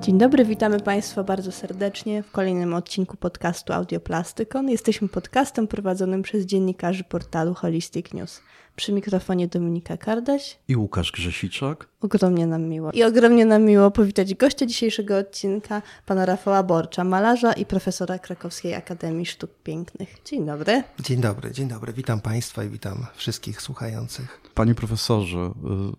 Dzień 0.00 0.18
dobry, 0.18 0.44
witamy 0.44 0.80
Państwa 0.80 1.24
bardzo 1.24 1.52
serdecznie 1.52 2.22
w 2.22 2.30
kolejnym 2.30 2.74
odcinku 2.74 3.16
podcastu 3.16 3.72
Audioplastykon. 3.72 4.68
Jesteśmy 4.68 5.08
podcastem 5.08 5.68
prowadzonym 5.68 6.22
przez 6.22 6.44
dziennikarzy 6.44 7.04
portalu 7.04 7.54
Holistic 7.54 8.12
News. 8.14 8.40
Przy 8.78 8.92
mikrofonie 8.92 9.48
Dominika 9.48 9.96
Kardaś 9.96 10.58
i 10.68 10.76
Łukasz 10.76 11.12
Grzesiczak. 11.12 11.88
Ogromnie 12.00 12.46
nam 12.46 12.62
miło. 12.62 12.92
I 12.92 13.02
ogromnie 13.02 13.46
nam 13.46 13.64
miło 13.64 13.90
powitać 13.90 14.34
gościa 14.34 14.66
dzisiejszego 14.66 15.18
odcinka, 15.18 15.82
pana 16.06 16.26
Rafała 16.26 16.62
Borcza, 16.62 17.04
malarza 17.04 17.52
i 17.52 17.66
profesora 17.66 18.18
Krakowskiej 18.18 18.74
Akademii 18.74 19.26
Sztuk 19.26 19.50
Pięknych. 19.64 20.16
Dzień 20.24 20.46
dobry. 20.46 20.82
Dzień 21.00 21.20
dobry, 21.20 21.52
dzień 21.52 21.68
dobry. 21.68 21.92
Witam 21.92 22.20
Państwa 22.20 22.64
i 22.64 22.68
witam 22.68 23.06
wszystkich 23.14 23.62
słuchających. 23.62 24.40
Panie 24.54 24.74
profesorze, 24.74 25.52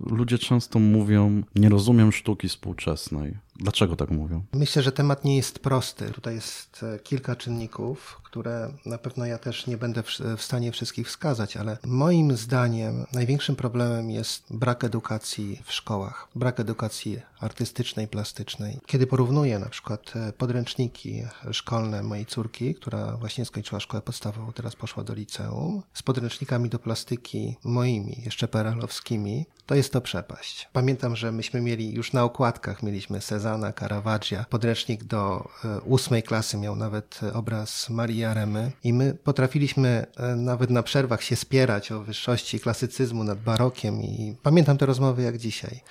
y, 0.10 0.16
ludzie 0.16 0.38
często 0.38 0.80
mówią, 0.80 1.42
nie 1.56 1.70
rozumiem 1.70 2.12
sztuki 2.12 2.50
współczesnej. 2.50 3.38
Dlaczego 3.56 3.96
tak 3.96 4.12
mówią? 4.12 4.44
Myślę, 4.54 4.82
że 4.82 4.92
temat 4.92 5.26
nie 5.26 5.36
jest 5.38 5.60
prosty. 5.60 6.06
Tutaj 6.06 6.36
jest 6.36 6.84
e, 6.84 7.00
kilka 7.00 7.36
czynników, 7.36 8.22
które 8.24 8.74
na 8.86 8.98
pewno 8.98 9.26
ja 9.26 9.38
też 9.38 9.68
nie 9.68 9.78
będę 9.78 10.04
w 10.38 10.42
stanie 10.42 10.72
wszystkich 10.72 11.08
wskazać, 11.08 11.58
ale 11.58 11.78
moim 11.86 12.38
zdaniem 12.38 12.69
największym 13.14 13.56
problemem 13.56 14.10
jest 14.10 14.44
brak 14.50 14.84
edukacji 14.84 15.62
w 15.66 15.74
szkołach, 15.74 16.28
brak 16.36 16.60
edukacji 16.60 17.22
artystycznej, 17.40 18.08
plastycznej. 18.08 18.80
Kiedy 18.86 19.08
porównuję 19.08 19.60
na 19.60 19.70
przykład 19.70 20.14
e, 20.16 20.34
podręczniki 20.34 21.24
szkolne 21.52 22.04
mojej 22.04 22.26
córki, 22.26 22.76
która 22.76 23.18
właśnie 23.18 23.46
skończyła 23.46 23.80
szkołę 23.80 24.02
podstawową, 24.02 24.54
teraz 24.54 24.76
poszła 24.76 25.04
do 25.04 25.14
liceum, 25.14 25.84
z 25.94 26.04
podręcznikami 26.04 26.70
do 26.70 26.80
plastyki 26.80 27.56
moimi, 27.64 28.22
jeszcze 28.26 28.48
perelowskimi, 28.48 29.46
to 29.66 29.76
jest 29.76 29.94
to 29.94 30.02
przepaść. 30.02 30.70
Pamiętam, 30.74 31.16
że 31.16 31.32
myśmy 31.32 31.62
mieli 31.62 31.94
już 31.94 32.14
na 32.14 32.24
okładkach 32.24 32.84
mieliśmy 32.84 33.20
Cezana, 33.20 33.74
Caravaggia. 33.74 34.46
Podręcznik 34.50 35.04
do 35.04 35.50
e, 35.66 35.82
ósmej 35.82 36.24
klasy 36.24 36.58
miał 36.58 36.76
nawet 36.76 37.20
e, 37.24 37.34
obraz 37.34 37.90
Marii 37.90 38.24
Aremy 38.24 38.72
i 38.84 38.94
my 38.94 39.14
potrafiliśmy 39.14 40.06
nawet 40.36 40.70
na 40.70 40.84
przerwach 40.84 41.24
się 41.24 41.36
spierać 41.36 41.92
o 41.92 42.02
wyższości 42.02 42.60
klasycyzmu 42.60 43.24
nad 43.24 43.42
barokiem 43.42 44.02
i 44.02 44.36
pamiętam 44.44 44.78
te 44.78 44.86
rozmowy 44.86 45.24
jak 45.24 45.38
dzisiaj. 45.38 45.82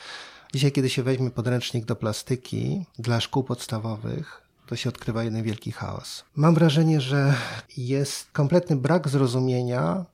Dzisiaj, 0.54 0.72
kiedy 0.72 0.90
się 0.90 1.02
weźmie 1.02 1.30
podręcznik 1.30 1.84
do 1.84 1.96
plastyki 1.96 2.84
dla 2.98 3.20
szkół 3.20 3.44
podstawowych, 3.44 4.42
to 4.66 4.76
się 4.76 4.88
odkrywa 4.88 5.24
jeden 5.24 5.42
wielki 5.42 5.72
chaos. 5.72 6.24
Mam 6.36 6.54
wrażenie, 6.54 7.00
że 7.00 7.34
jest 7.76 8.30
kompletny 8.32 8.76
brak 8.76 9.08
zrozumienia 9.08 10.04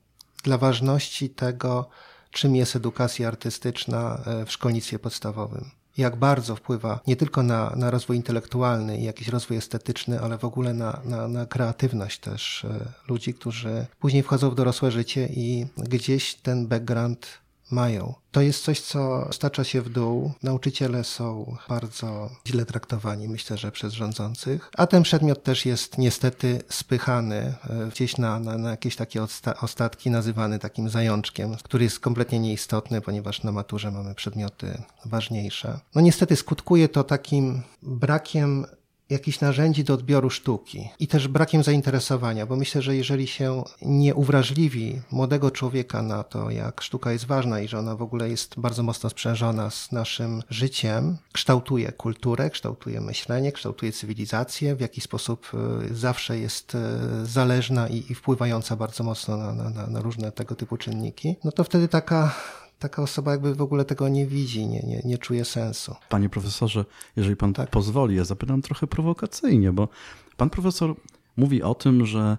dla 0.43 0.57
ważności 0.57 1.29
tego, 1.29 1.89
czym 2.31 2.55
jest 2.55 2.75
edukacja 2.75 3.27
artystyczna 3.27 4.21
e, 4.25 4.45
w 4.45 4.51
szkolnictwie 4.51 4.99
podstawowym. 4.99 5.71
Jak 5.97 6.15
bardzo 6.15 6.55
wpływa 6.55 6.99
nie 7.07 7.15
tylko 7.15 7.43
na, 7.43 7.73
na 7.75 7.91
rozwój 7.91 8.17
intelektualny 8.17 8.97
i 8.97 9.03
jakiś 9.03 9.27
rozwój 9.27 9.57
estetyczny, 9.57 10.19
ale 10.19 10.37
w 10.37 10.45
ogóle 10.45 10.73
na, 10.73 11.01
na, 11.05 11.27
na 11.27 11.45
kreatywność 11.45 12.19
też 12.19 12.65
e, 12.65 12.85
ludzi, 13.07 13.33
którzy 13.33 13.85
później 13.99 14.23
wchodzą 14.23 14.49
w 14.49 14.55
dorosłe 14.55 14.91
życie 14.91 15.29
i 15.33 15.65
gdzieś 15.77 16.35
ten 16.35 16.67
background 16.67 17.27
mają. 17.71 18.13
To 18.31 18.41
jest 18.41 18.63
coś, 18.63 18.81
co 18.81 19.27
stacza 19.33 19.63
się 19.63 19.81
w 19.81 19.89
dół. 19.89 20.31
Nauczyciele 20.43 21.03
są 21.03 21.55
bardzo 21.69 22.29
źle 22.47 22.65
traktowani, 22.65 23.27
myślę, 23.27 23.57
że 23.57 23.71
przez 23.71 23.93
rządzących. 23.93 24.71
A 24.77 24.87
ten 24.87 25.03
przedmiot 25.03 25.43
też 25.43 25.65
jest 25.65 25.97
niestety 25.97 26.61
spychany 26.69 27.35
e, 27.35 27.89
gdzieś 27.91 28.17
na, 28.17 28.39
na, 28.39 28.57
na 28.57 28.69
jakieś 28.69 28.95
takie 28.95 29.25
ostatki, 29.61 30.09
nazywany 30.09 30.59
takim 30.59 30.89
zajączkiem, 30.89 31.55
który 31.63 31.83
jest 31.83 31.99
kompletnie 31.99 32.39
nieistotny, 32.39 33.01
ponieważ 33.01 33.43
na 33.43 33.51
maturze 33.51 33.91
mamy 33.91 34.15
przedmioty 34.15 34.81
ważniejsze. 35.05 35.79
No 35.95 36.01
niestety 36.01 36.35
skutkuje 36.35 36.89
to 36.89 37.03
takim 37.03 37.61
brakiem 37.81 38.65
jakichś 39.09 39.39
narzędzi 39.39 39.83
do 39.83 39.93
odbioru 39.93 40.29
sztuki 40.29 40.89
i 40.99 41.07
też 41.07 41.27
brakiem 41.27 41.63
zainteresowania, 41.63 42.45
bo 42.45 42.55
myślę, 42.55 42.81
że 42.81 42.95
jeżeli 42.95 43.27
się 43.27 43.63
nie 43.81 44.15
uwrażliwi 44.15 45.01
młodego 45.11 45.51
człowieka 45.51 46.01
na 46.01 46.23
to, 46.23 46.49
jak 46.49 46.81
sztuka 46.81 47.11
jest 47.11 47.25
ważna 47.25 47.59
i 47.59 47.67
że 47.67 47.79
ona 47.79 47.95
w 47.95 48.01
ogóle 48.01 48.29
jest 48.29 48.59
bardzo 48.59 48.83
mocno 48.83 49.09
sprzężona 49.09 49.69
z 49.69 49.91
naszym 49.91 50.41
życiem, 50.49 51.17
kształtuje 51.33 51.91
kulturę, 51.91 52.49
kształtuje 52.49 53.01
myślenie, 53.01 53.51
kształtuje 53.51 53.91
cywilizację, 53.91 54.75
w 54.75 54.79
jaki 54.79 55.01
sposób 55.01 55.51
y, 55.91 55.95
zawsze 55.95 56.39
jest 56.39 56.75
y, 56.75 57.25
zależna 57.25 57.87
i, 57.87 58.03
i 58.09 58.15
wpływająca 58.15 58.75
bardzo 58.75 59.03
mocno 59.03 59.37
na, 59.37 59.53
na, 59.53 59.87
na 59.87 60.01
różne 60.01 60.31
tego 60.31 60.55
typu 60.55 60.77
czynniki, 60.77 61.35
no 61.43 61.51
to 61.51 61.63
wtedy 61.63 61.87
taka 61.87 62.35
taka 62.79 63.01
osoba 63.01 63.31
jakby 63.31 63.55
w 63.55 63.61
ogóle 63.61 63.85
tego 63.85 64.07
nie 64.07 64.27
widzi, 64.27 64.67
nie, 64.67 64.79
nie, 64.79 65.01
nie 65.05 65.17
czuje 65.17 65.45
sensu. 65.45 65.95
Panie 66.09 66.29
profesorze, 66.29 66.85
jeżeli 67.15 67.35
pan 67.35 67.53
tak? 67.53 67.69
pozwoli, 67.69 68.15
ja 68.15 68.23
zapytam 68.23 68.61
trochę 68.61 68.87
prowokacyjnie, 68.87 69.71
bo 69.71 69.89
pan 70.37 70.49
profesor 70.49 70.95
mówi 71.37 71.63
o 71.63 71.75
tym, 71.75 72.05
że 72.05 72.37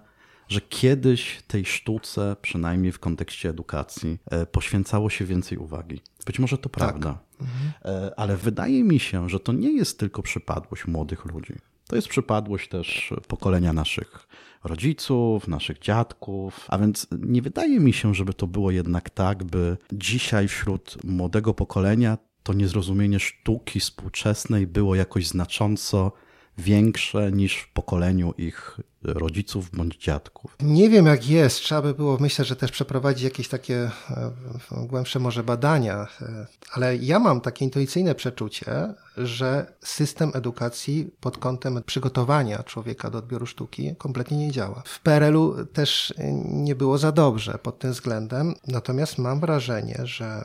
że 0.49 0.61
kiedyś 0.61 1.41
tej 1.47 1.65
sztuce, 1.65 2.35
przynajmniej 2.41 2.91
w 2.91 2.99
kontekście 2.99 3.49
edukacji, 3.49 4.17
e, 4.25 4.45
poświęcało 4.45 5.09
się 5.09 5.25
więcej 5.25 5.57
uwagi. 5.57 6.01
Być 6.25 6.39
może 6.39 6.57
to 6.57 6.69
tak. 6.69 6.73
prawda, 6.73 7.19
mhm. 7.41 7.71
E, 7.85 8.19
ale 8.19 8.37
wydaje 8.37 8.83
mi 8.83 8.99
się, 8.99 9.29
że 9.29 9.39
to 9.39 9.53
nie 9.53 9.71
jest 9.71 9.99
tylko 9.99 10.21
przypadłość 10.21 10.87
młodych 10.87 11.25
ludzi. 11.25 11.53
To 11.87 11.95
jest 11.95 12.07
przypadłość 12.07 12.69
też 12.69 13.13
pokolenia 13.27 13.73
naszych 13.73 14.27
rodziców, 14.63 15.47
naszych 15.47 15.79
dziadków, 15.79 16.65
a 16.67 16.77
więc 16.77 17.07
nie 17.19 17.41
wydaje 17.41 17.79
mi 17.79 17.93
się, 17.93 18.15
żeby 18.15 18.33
to 18.33 18.47
było 18.47 18.71
jednak 18.71 19.09
tak, 19.09 19.43
by 19.43 19.77
dzisiaj 19.91 20.47
wśród 20.47 21.03
młodego 21.03 21.53
pokolenia 21.53 22.17
to 22.43 22.53
niezrozumienie 22.53 23.19
sztuki 23.19 23.79
współczesnej 23.79 24.67
było 24.67 24.95
jakoś 24.95 25.27
znacząco 25.27 26.11
większe 26.57 27.31
niż 27.31 27.57
w 27.57 27.73
pokoleniu 27.73 28.33
ich 28.37 28.79
rodziców 29.03 29.71
bądź 29.71 29.97
dziadków. 29.97 30.55
Nie 30.61 30.89
wiem 30.89 31.05
jak 31.05 31.29
jest, 31.29 31.57
trzeba 31.57 31.81
by 31.81 31.93
było 31.93 32.17
myślę, 32.19 32.45
że 32.45 32.55
też 32.55 32.71
przeprowadzić 32.71 33.23
jakieś 33.23 33.47
takie 33.47 33.91
e, 34.11 34.31
głębsze 34.71 35.19
może 35.19 35.43
badania, 35.43 36.07
e, 36.21 36.47
ale 36.71 36.97
ja 36.97 37.19
mam 37.19 37.41
takie 37.41 37.65
intuicyjne 37.65 38.15
przeczucie, 38.15 38.93
że 39.17 39.73
system 39.81 40.31
edukacji 40.33 41.11
pod 41.19 41.37
kątem 41.37 41.83
przygotowania 41.85 42.63
człowieka 42.63 43.09
do 43.09 43.17
odbioru 43.17 43.45
sztuki 43.45 43.95
kompletnie 43.97 44.37
nie 44.37 44.51
działa. 44.51 44.83
W 44.85 44.99
PRL-u 44.99 45.65
też 45.65 46.13
nie 46.45 46.75
było 46.75 46.97
za 46.97 47.11
dobrze 47.11 47.57
pod 47.63 47.79
tym 47.79 47.91
względem, 47.91 48.53
natomiast 48.67 49.17
mam 49.17 49.39
wrażenie, 49.39 49.99
że 50.03 50.43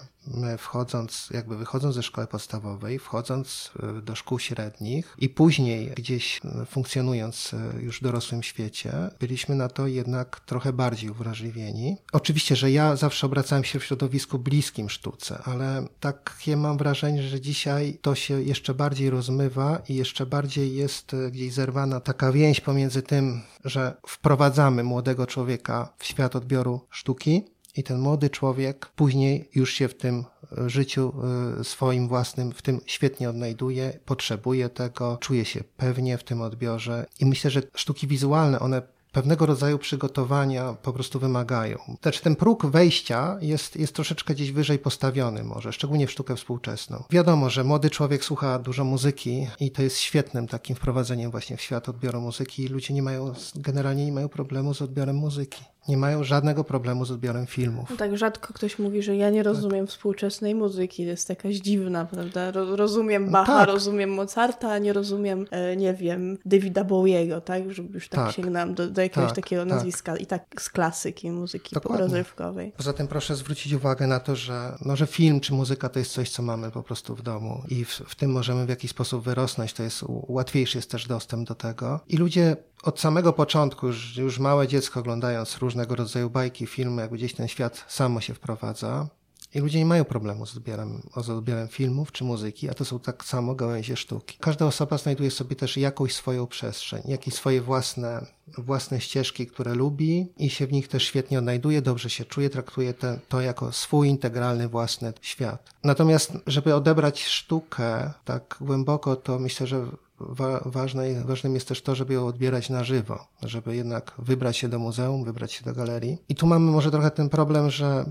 wchodząc, 0.58 1.28
jakby 1.30 1.56
wychodząc 1.56 1.94
ze 1.94 2.02
szkoły 2.02 2.26
podstawowej, 2.26 2.98
wchodząc 2.98 3.70
e, 3.82 4.02
do 4.02 4.14
szkół 4.14 4.38
średnich 4.38 5.16
i 5.18 5.28
później 5.28 5.92
gdzieś 5.96 6.40
funkcjonując 6.66 7.54
już 7.80 7.98
w 7.98 8.02
dorosłym 8.02 8.42
świecie, 8.42 8.92
byliśmy 9.20 9.54
na 9.54 9.68
to 9.68 9.86
jednak 9.86 10.40
trochę 10.40 10.72
bardziej 10.72 11.10
uwrażliwieni. 11.10 11.96
Oczywiście, 12.12 12.56
że 12.56 12.70
ja 12.70 12.96
zawsze 12.96 13.26
obracałem 13.26 13.64
się 13.64 13.78
w 13.78 13.84
środowisku 13.84 14.38
bliskim 14.38 14.90
sztuce, 14.90 15.42
ale 15.44 15.86
takie 16.00 16.56
mam 16.56 16.78
wrażenie, 16.78 17.22
że 17.22 17.40
dzisiaj 17.40 17.98
to 18.02 18.14
się 18.14 18.42
jeszcze 18.42 18.74
bardziej 18.74 19.10
rozmywa 19.10 19.82
i 19.88 19.94
jeszcze 19.94 20.26
bardziej 20.26 20.76
jest 20.76 21.16
gdzieś 21.30 21.52
zerwana 21.52 22.00
taka 22.00 22.32
więź 22.32 22.60
pomiędzy 22.60 23.02
tym, 23.02 23.42
że 23.64 23.96
wprowadzamy 24.06 24.82
młodego 24.82 25.26
człowieka 25.26 25.92
w 25.98 26.04
świat 26.04 26.36
odbioru 26.36 26.80
sztuki, 26.90 27.44
i 27.76 27.82
ten 27.82 27.98
młody 27.98 28.30
człowiek 28.30 28.86
później 28.86 29.48
już 29.54 29.72
się 29.72 29.88
w 29.88 29.94
tym 29.94 30.24
e, 30.58 30.70
życiu 30.70 31.12
e, 31.60 31.64
swoim 31.64 32.08
własnym, 32.08 32.52
w 32.52 32.62
tym 32.62 32.80
świetnie 32.86 33.30
odnajduje, 33.30 33.98
potrzebuje 34.04 34.68
tego, 34.68 35.18
czuje 35.20 35.44
się 35.44 35.64
pewnie 35.76 36.18
w 36.18 36.24
tym 36.24 36.42
odbiorze. 36.42 37.06
I 37.20 37.26
myślę, 37.26 37.50
że 37.50 37.62
sztuki 37.74 38.06
wizualne, 38.06 38.60
one 38.60 38.82
pewnego 39.12 39.46
rodzaju 39.46 39.78
przygotowania 39.78 40.72
po 40.82 40.92
prostu 40.92 41.20
wymagają. 41.20 41.78
Też 42.00 42.20
ten 42.20 42.36
próg 42.36 42.66
wejścia 42.66 43.38
jest, 43.40 43.76
jest 43.76 43.94
troszeczkę 43.94 44.34
gdzieś 44.34 44.52
wyżej 44.52 44.78
postawiony 44.78 45.44
może, 45.44 45.72
szczególnie 45.72 46.06
w 46.06 46.10
sztukę 46.10 46.36
współczesną. 46.36 47.04
Wiadomo, 47.10 47.50
że 47.50 47.64
młody 47.64 47.90
człowiek 47.90 48.24
słucha 48.24 48.58
dużo 48.58 48.84
muzyki 48.84 49.46
i 49.60 49.70
to 49.70 49.82
jest 49.82 49.98
świetnym 49.98 50.48
takim 50.48 50.76
wprowadzeniem 50.76 51.30
właśnie 51.30 51.56
w 51.56 51.60
świat 51.60 51.88
odbioru 51.88 52.20
muzyki 52.20 52.68
ludzie 52.68 52.94
nie 52.94 53.02
mają, 53.02 53.32
generalnie 53.54 54.04
nie 54.04 54.12
mają 54.12 54.28
problemu 54.28 54.74
z 54.74 54.82
odbiorem 54.82 55.16
muzyki 55.16 55.64
nie 55.88 55.96
mają 55.96 56.24
żadnego 56.24 56.64
problemu 56.64 57.04
z 57.04 57.10
odbiorem 57.10 57.46
filmów. 57.46 57.90
No 57.90 57.96
tak 57.96 58.18
rzadko 58.18 58.52
ktoś 58.52 58.78
mówi, 58.78 59.02
że 59.02 59.16
ja 59.16 59.30
nie 59.30 59.42
rozumiem 59.42 59.86
tak. 59.86 59.94
współczesnej 59.94 60.54
muzyki, 60.54 61.02
jest 61.02 61.28
jakaś 61.28 61.56
dziwna, 61.56 62.04
prawda? 62.04 62.50
Rozumiem 62.50 63.30
Bacha, 63.30 63.58
tak. 63.58 63.66
rozumiem 63.66 64.10
Mozarta, 64.10 64.72
a 64.72 64.78
nie 64.78 64.92
rozumiem, 64.92 65.46
e, 65.50 65.76
nie 65.76 65.94
wiem, 65.94 66.38
Davida 66.44 66.84
Bowiego, 66.84 67.40
tak? 67.40 67.72
Żeby 67.72 67.94
już 67.94 68.08
tak, 68.08 68.34
tak. 68.34 68.74
do, 68.74 68.90
do 68.90 69.02
jakiegoś 69.02 69.28
tak, 69.28 69.36
takiego 69.36 69.62
tak. 69.62 69.70
nazwiska 69.70 70.16
i 70.16 70.26
tak 70.26 70.44
z 70.60 70.70
klasyki 70.70 71.30
muzyki 71.30 71.74
Dokładnie. 71.74 72.04
rozrywkowej. 72.04 72.72
Poza 72.76 72.92
tym 72.92 73.08
proszę 73.08 73.36
zwrócić 73.36 73.72
uwagę 73.72 74.06
na 74.06 74.20
to, 74.20 74.36
że, 74.36 74.76
no, 74.84 74.96
że 74.96 75.06
film 75.06 75.40
czy 75.40 75.54
muzyka 75.54 75.88
to 75.88 75.98
jest 75.98 76.12
coś, 76.12 76.30
co 76.30 76.42
mamy 76.42 76.70
po 76.70 76.82
prostu 76.82 77.14
w 77.14 77.22
domu 77.22 77.62
i 77.68 77.84
w, 77.84 77.90
w 77.90 78.14
tym 78.14 78.30
możemy 78.30 78.66
w 78.66 78.68
jakiś 78.68 78.90
sposób 78.90 79.24
wyrosnąć, 79.24 79.72
to 79.72 79.82
jest 79.82 80.04
łatwiejszy 80.08 80.78
jest 80.78 80.90
też 80.90 81.06
dostęp 81.06 81.48
do 81.48 81.54
tego 81.54 82.00
i 82.08 82.16
ludzie 82.16 82.56
od 82.82 83.00
samego 83.00 83.32
początku, 83.32 83.86
już, 84.16 84.38
małe 84.38 84.68
dziecko 84.68 85.00
oglądając 85.00 85.58
różnego 85.58 85.94
rodzaju 85.94 86.30
bajki, 86.30 86.66
filmy, 86.66 87.02
jakby 87.02 87.16
gdzieś 87.16 87.34
ten 87.34 87.48
świat 87.48 87.84
samo 87.88 88.20
się 88.20 88.34
wprowadza. 88.34 89.08
I 89.54 89.60
ludzie 89.60 89.78
nie 89.78 89.86
mają 89.86 90.04
problemu 90.04 90.46
z 90.46 90.56
odbiorem, 90.56 91.02
z 91.16 91.30
odbiorem 91.30 91.68
filmów 91.68 92.12
czy 92.12 92.24
muzyki, 92.24 92.70
a 92.70 92.74
to 92.74 92.84
są 92.84 92.98
tak 92.98 93.24
samo 93.24 93.54
gałęzie 93.54 93.96
sztuki. 93.96 94.36
Każda 94.40 94.66
osoba 94.66 94.98
znajduje 94.98 95.30
sobie 95.30 95.56
też 95.56 95.76
jakąś 95.76 96.14
swoją 96.14 96.46
przestrzeń, 96.46 97.02
jakieś 97.04 97.34
swoje 97.34 97.60
własne, 97.60 98.26
własne 98.58 99.00
ścieżki, 99.00 99.46
które 99.46 99.74
lubi 99.74 100.32
i 100.36 100.50
się 100.50 100.66
w 100.66 100.72
nich 100.72 100.88
też 100.88 101.02
świetnie 101.04 101.38
odnajduje, 101.38 101.82
dobrze 101.82 102.10
się 102.10 102.24
czuje, 102.24 102.50
traktuje 102.50 102.94
te, 102.94 103.18
to 103.28 103.40
jako 103.40 103.72
swój 103.72 104.08
integralny, 104.08 104.68
własny 104.68 105.12
świat. 105.20 105.70
Natomiast, 105.84 106.32
żeby 106.46 106.74
odebrać 106.74 107.24
sztukę 107.24 108.12
tak 108.24 108.56
głęboko, 108.60 109.16
to 109.16 109.38
myślę, 109.38 109.66
że 109.66 109.86
wa 110.28 110.62
ważne, 110.64 111.24
ważnym 111.24 111.54
jest 111.54 111.68
też 111.68 111.82
to, 111.82 111.94
żeby 111.94 112.14
ją 112.14 112.26
odbierać 112.26 112.70
na 112.70 112.84
żywo, 112.84 113.26
żeby 113.42 113.76
jednak 113.76 114.12
wybrać 114.18 114.56
się 114.56 114.68
do 114.68 114.78
muzeum, 114.78 115.24
wybrać 115.24 115.52
się 115.52 115.64
do 115.64 115.72
galerii. 115.72 116.18
I 116.28 116.34
tu 116.34 116.46
mamy 116.46 116.70
może 116.70 116.90
trochę 116.90 117.10
ten 117.10 117.28
problem, 117.28 117.70
że 117.70 118.04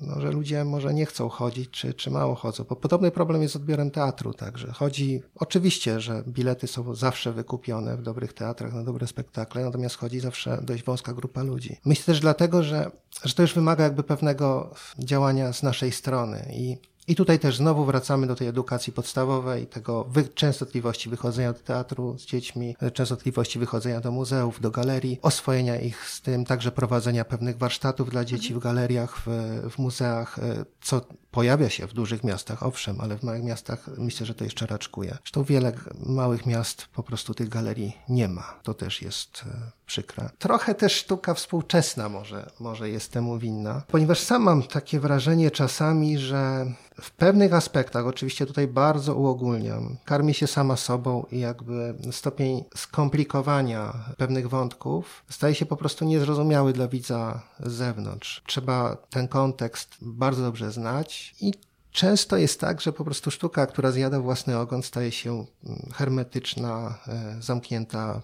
no, 0.00 0.20
że 0.20 0.32
ludzie 0.32 0.64
może 0.64 0.94
nie 0.94 1.06
chcą 1.06 1.28
chodzić, 1.28 1.70
czy, 1.70 1.94
czy 1.94 2.10
mało 2.10 2.34
chodzą. 2.34 2.64
Bo 2.68 2.76
podobny 2.76 3.10
problem 3.10 3.42
jest 3.42 3.54
z 3.54 3.56
odbiorem 3.56 3.90
teatru, 3.90 4.34
także 4.34 4.72
chodzi, 4.72 5.22
oczywiście, 5.34 6.00
że 6.00 6.22
bilety 6.28 6.66
są 6.66 6.94
zawsze 6.94 7.32
wykupione 7.32 7.96
w 7.96 8.02
dobrych 8.02 8.32
teatrach, 8.32 8.72
na 8.72 8.84
dobre 8.84 9.06
spektakle, 9.06 9.64
natomiast 9.64 9.96
chodzi 9.96 10.20
zawsze 10.20 10.60
dość 10.62 10.84
wąska 10.84 11.12
grupa 11.12 11.42
ludzi. 11.42 11.76
Myślę 11.84 12.04
też 12.04 12.20
dlatego, 12.20 12.62
że, 12.62 12.90
że 13.24 13.34
to 13.34 13.42
już 13.42 13.54
wymaga 13.54 13.84
jakby 13.84 14.02
pewnego 14.02 14.74
działania 14.98 15.52
z 15.52 15.62
naszej 15.62 15.92
strony 15.92 16.52
i 16.52 16.76
i 17.10 17.14
tutaj 17.14 17.38
też 17.38 17.56
znowu 17.56 17.84
wracamy 17.84 18.26
do 18.26 18.36
tej 18.36 18.48
edukacji 18.48 18.92
podstawowej, 18.92 19.66
tego 19.66 20.04
wy 20.04 20.28
częstotliwości 20.28 21.10
wychodzenia 21.10 21.52
do 21.52 21.58
teatru 21.58 22.18
z 22.18 22.26
dziećmi, 22.26 22.76
częstotliwości 22.92 23.58
wychodzenia 23.58 24.00
do 24.00 24.10
muzeów, 24.10 24.60
do 24.60 24.70
galerii, 24.70 25.18
oswojenia 25.22 25.80
ich 25.80 26.08
z 26.08 26.20
tym, 26.20 26.44
także 26.44 26.72
prowadzenia 26.72 27.24
pewnych 27.24 27.58
warsztatów 27.58 28.10
dla 28.10 28.24
dzieci 28.24 28.54
w 28.54 28.58
galeriach, 28.58 29.18
w, 29.18 29.26
w 29.70 29.78
muzeach, 29.78 30.38
e, 30.38 30.64
co 30.80 31.00
pojawia 31.30 31.70
się 31.70 31.86
w 31.86 31.92
dużych 31.92 32.24
miastach, 32.24 32.62
owszem, 32.62 33.00
ale 33.00 33.18
w 33.18 33.22
małych 33.22 33.42
miastach 33.42 33.88
myślę, 33.98 34.26
że 34.26 34.34
to 34.34 34.44
jeszcze 34.44 34.66
raczkuje. 34.66 35.10
Zresztą 35.10 35.44
wiele 35.44 35.72
małych 36.06 36.46
miast 36.46 36.86
po 36.86 37.02
prostu 37.02 37.34
tych 37.34 37.48
galerii 37.48 37.96
nie 38.08 38.28
ma. 38.28 38.54
To 38.62 38.74
też 38.74 39.02
jest 39.02 39.44
e, 39.46 39.70
przykre. 39.86 40.30
Trochę 40.38 40.74
też 40.74 40.92
sztuka 40.92 41.34
współczesna 41.34 42.08
może, 42.08 42.50
może 42.60 42.90
jest 42.90 43.12
temu 43.12 43.38
winna, 43.38 43.82
ponieważ 43.88 44.20
sam 44.20 44.42
mam 44.42 44.62
takie 44.62 45.00
wrażenie 45.00 45.50
czasami, 45.50 46.18
że 46.18 46.66
w 47.00 47.10
pewnych 47.10 47.54
aspektach, 47.54 48.06
oczywiście 48.06 48.46
tutaj 48.46 48.66
bardzo 48.66 49.14
uogólniam, 49.14 49.96
karmi 50.04 50.34
się 50.34 50.46
sama 50.46 50.76
sobą 50.76 51.26
i 51.30 51.40
jakby 51.40 51.94
stopień 52.10 52.64
skomplikowania 52.76 53.92
pewnych 54.16 54.48
wątków 54.48 55.24
staje 55.28 55.54
się 55.54 55.66
po 55.66 55.76
prostu 55.76 56.04
niezrozumiały 56.04 56.72
dla 56.72 56.88
widza 56.88 57.42
z 57.60 57.72
zewnątrz. 57.72 58.42
Trzeba 58.46 58.96
ten 59.10 59.28
kontekst 59.28 59.96
bardzo 60.00 60.42
dobrze 60.42 60.72
znać 60.72 61.19
i 61.40 61.52
Często 61.92 62.36
jest 62.36 62.60
tak, 62.60 62.80
że 62.80 62.92
po 62.92 63.04
prostu 63.04 63.30
sztuka, 63.30 63.66
która 63.66 63.90
zjada 63.90 64.20
własny 64.20 64.58
ogon, 64.58 64.82
staje 64.82 65.12
się 65.12 65.30
mm, 65.30 65.90
hermetyczna, 65.94 66.98
e, 67.08 67.36
zamknięta 67.42 68.20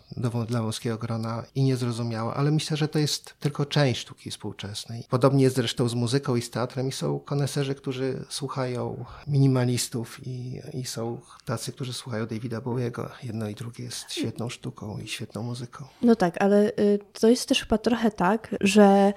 dla 0.49 0.63
wąskiego 0.63 0.99
grona 0.99 1.45
i 1.55 1.63
niezrozumiała, 1.63 2.35
ale 2.35 2.51
myślę, 2.51 2.77
że 2.77 2.89
to 2.89 2.99
jest 2.99 3.35
tylko 3.41 3.67
część 3.67 4.01
sztuki 4.01 4.31
współczesnej. 4.31 5.05
Podobnie 5.11 5.45
jest 5.45 5.57
zresztą 5.57 5.89
z 5.89 5.95
muzyką 5.95 6.37
i 6.37 6.43
z 6.43 6.51
teatrem 6.51 6.89
i 6.89 6.93
są 6.93 7.19
koneserzy, 7.19 7.75
którzy 7.75 8.25
słuchają 8.29 9.05
minimalistów 9.27 10.27
i, 10.27 10.61
i 10.75 10.85
są 10.85 11.21
tacy, 11.45 11.73
którzy 11.73 11.93
słuchają 11.93 12.27
Davida 12.27 12.61
Bowiego. 12.61 13.11
Jedno 13.23 13.49
i 13.49 13.55
drugie 13.55 13.85
jest 13.85 14.13
świetną 14.13 14.49
sztuką 14.49 14.99
i 14.99 15.09
świetną 15.09 15.43
muzyką. 15.43 15.85
No 16.03 16.17
tak, 16.17 16.43
ale 16.43 16.69
y, 16.69 16.99
to 17.21 17.29
jest 17.29 17.49
też 17.49 17.61
chyba 17.61 17.79
trochę 17.79 18.11
tak, 18.11 18.57
że 18.61 19.13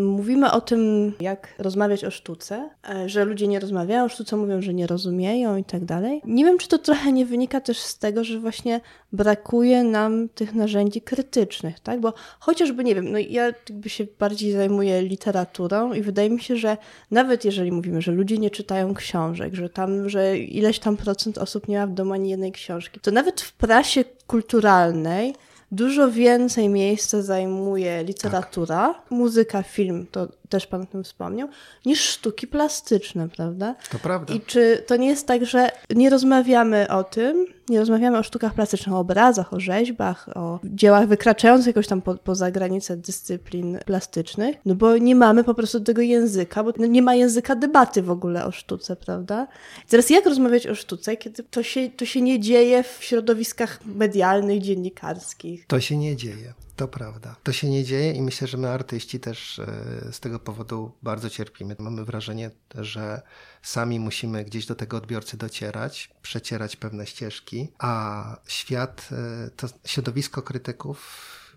mówimy 0.00 0.52
o 0.52 0.60
tym, 0.60 1.12
jak 1.20 1.54
rozmawiać 1.58 2.04
o 2.04 2.10
sztuce, 2.10 2.70
e, 2.88 3.08
że 3.08 3.24
ludzie 3.24 3.48
nie 3.48 3.60
rozmawiają 3.60 3.77
rozmawiają 3.78 4.08
sztuce, 4.08 4.36
mówią, 4.36 4.62
że 4.62 4.74
nie 4.74 4.86
rozumieją 4.86 5.56
i 5.56 5.64
tak 5.64 5.84
dalej. 5.84 6.20
Nie 6.24 6.44
wiem, 6.44 6.58
czy 6.58 6.68
to 6.68 6.78
trochę 6.78 7.12
nie 7.12 7.26
wynika 7.26 7.60
też 7.60 7.78
z 7.78 7.98
tego, 7.98 8.24
że 8.24 8.40
właśnie 8.40 8.80
brakuje 9.12 9.84
nam 9.84 10.28
tych 10.28 10.54
narzędzi 10.54 11.00
krytycznych, 11.00 11.80
tak? 11.80 12.00
Bo 12.00 12.12
chociażby, 12.40 12.84
nie 12.84 12.94
wiem, 12.94 13.12
no 13.12 13.18
ja 13.18 13.44
jakby 13.46 13.88
się 13.88 14.06
bardziej 14.18 14.52
zajmuję 14.52 15.02
literaturą 15.02 15.92
i 15.92 16.02
wydaje 16.02 16.30
mi 16.30 16.40
się, 16.40 16.56
że 16.56 16.76
nawet 17.10 17.44
jeżeli 17.44 17.72
mówimy, 17.72 18.02
że 18.02 18.12
ludzie 18.12 18.38
nie 18.38 18.50
czytają 18.50 18.94
książek, 18.94 19.54
że 19.54 19.68
tam, 19.68 20.08
że 20.08 20.38
ileś 20.38 20.78
tam 20.78 20.96
procent 20.96 21.38
osób 21.38 21.68
nie 21.68 21.78
ma 21.78 21.86
w 21.86 21.94
domu 21.94 22.12
ani 22.12 22.30
jednej 22.30 22.52
książki, 22.52 23.00
to 23.00 23.10
nawet 23.10 23.40
w 23.40 23.52
prasie 23.52 24.04
kulturalnej 24.26 25.34
dużo 25.72 26.10
więcej 26.10 26.68
miejsca 26.68 27.22
zajmuje 27.22 28.04
literatura, 28.04 28.94
tak. 28.94 29.10
muzyka, 29.10 29.62
film, 29.62 30.06
to 30.10 30.28
też 30.48 30.66
Pan 30.66 30.82
o 30.82 30.86
tym 30.86 31.04
wspomniał, 31.04 31.48
niż 31.86 32.00
sztuki 32.00 32.46
plastyczne, 32.46 33.28
prawda? 33.28 33.74
To 33.90 33.98
prawda. 33.98 34.34
I 34.34 34.40
czy 34.40 34.84
to 34.86 34.96
nie 34.96 35.08
jest 35.08 35.26
tak, 35.26 35.46
że 35.46 35.70
nie 35.90 36.10
rozmawiamy 36.10 36.88
o 36.88 37.04
tym, 37.04 37.46
nie 37.68 37.80
rozmawiamy 37.80 38.18
o 38.18 38.22
sztukach 38.22 38.54
plastycznych, 38.54 38.94
o 38.94 38.98
obrazach, 38.98 39.52
o 39.52 39.60
rzeźbach, 39.60 40.28
o 40.34 40.60
dziełach 40.64 41.06
wykraczających 41.08 41.66
jakoś 41.66 41.86
tam 41.86 42.02
po, 42.02 42.14
poza 42.14 42.50
granicę 42.50 42.96
dyscyplin 42.96 43.78
plastycznych, 43.86 44.56
no 44.64 44.74
bo 44.74 44.98
nie 44.98 45.14
mamy 45.14 45.44
po 45.44 45.54
prostu 45.54 45.80
tego 45.80 46.02
języka, 46.02 46.64
bo 46.64 46.72
nie 46.78 47.02
ma 47.02 47.14
języka 47.14 47.56
debaty 47.56 48.02
w 48.02 48.10
ogóle 48.10 48.44
o 48.44 48.52
sztuce, 48.52 48.96
prawda? 48.96 49.46
I 49.86 49.88
teraz 49.88 50.10
jak 50.10 50.26
rozmawiać 50.26 50.66
o 50.66 50.74
sztuce, 50.74 51.16
kiedy 51.16 51.42
to 51.42 51.62
się, 51.62 51.90
to 51.90 52.04
się 52.04 52.20
nie 52.20 52.40
dzieje 52.40 52.82
w 52.82 52.98
środowiskach 53.00 53.80
medialnych, 53.86 54.62
dziennikarskich? 54.62 55.66
To 55.66 55.80
się 55.80 55.96
nie 55.96 56.16
dzieje. 56.16 56.54
To 56.78 56.88
prawda. 56.88 57.36
To 57.42 57.52
się 57.52 57.70
nie 57.70 57.84
dzieje 57.84 58.12
i 58.12 58.22
myślę, 58.22 58.48
że 58.48 58.56
my 58.56 58.68
artyści 58.70 59.20
też 59.20 59.58
e, 59.58 59.66
z 60.12 60.20
tego 60.20 60.38
powodu 60.38 60.92
bardzo 61.02 61.30
cierpimy. 61.30 61.76
Mamy 61.78 62.04
wrażenie, 62.04 62.50
że 62.74 63.22
sami 63.62 64.00
musimy 64.00 64.44
gdzieś 64.44 64.66
do 64.66 64.74
tego 64.74 64.96
odbiorcy 64.96 65.36
docierać, 65.36 66.10
przecierać 66.22 66.76
pewne 66.76 67.06
ścieżki, 67.06 67.68
a 67.78 68.36
świat, 68.46 69.08
e, 69.12 69.50
to 69.50 69.68
środowisko 69.84 70.42
krytyków 70.42 70.98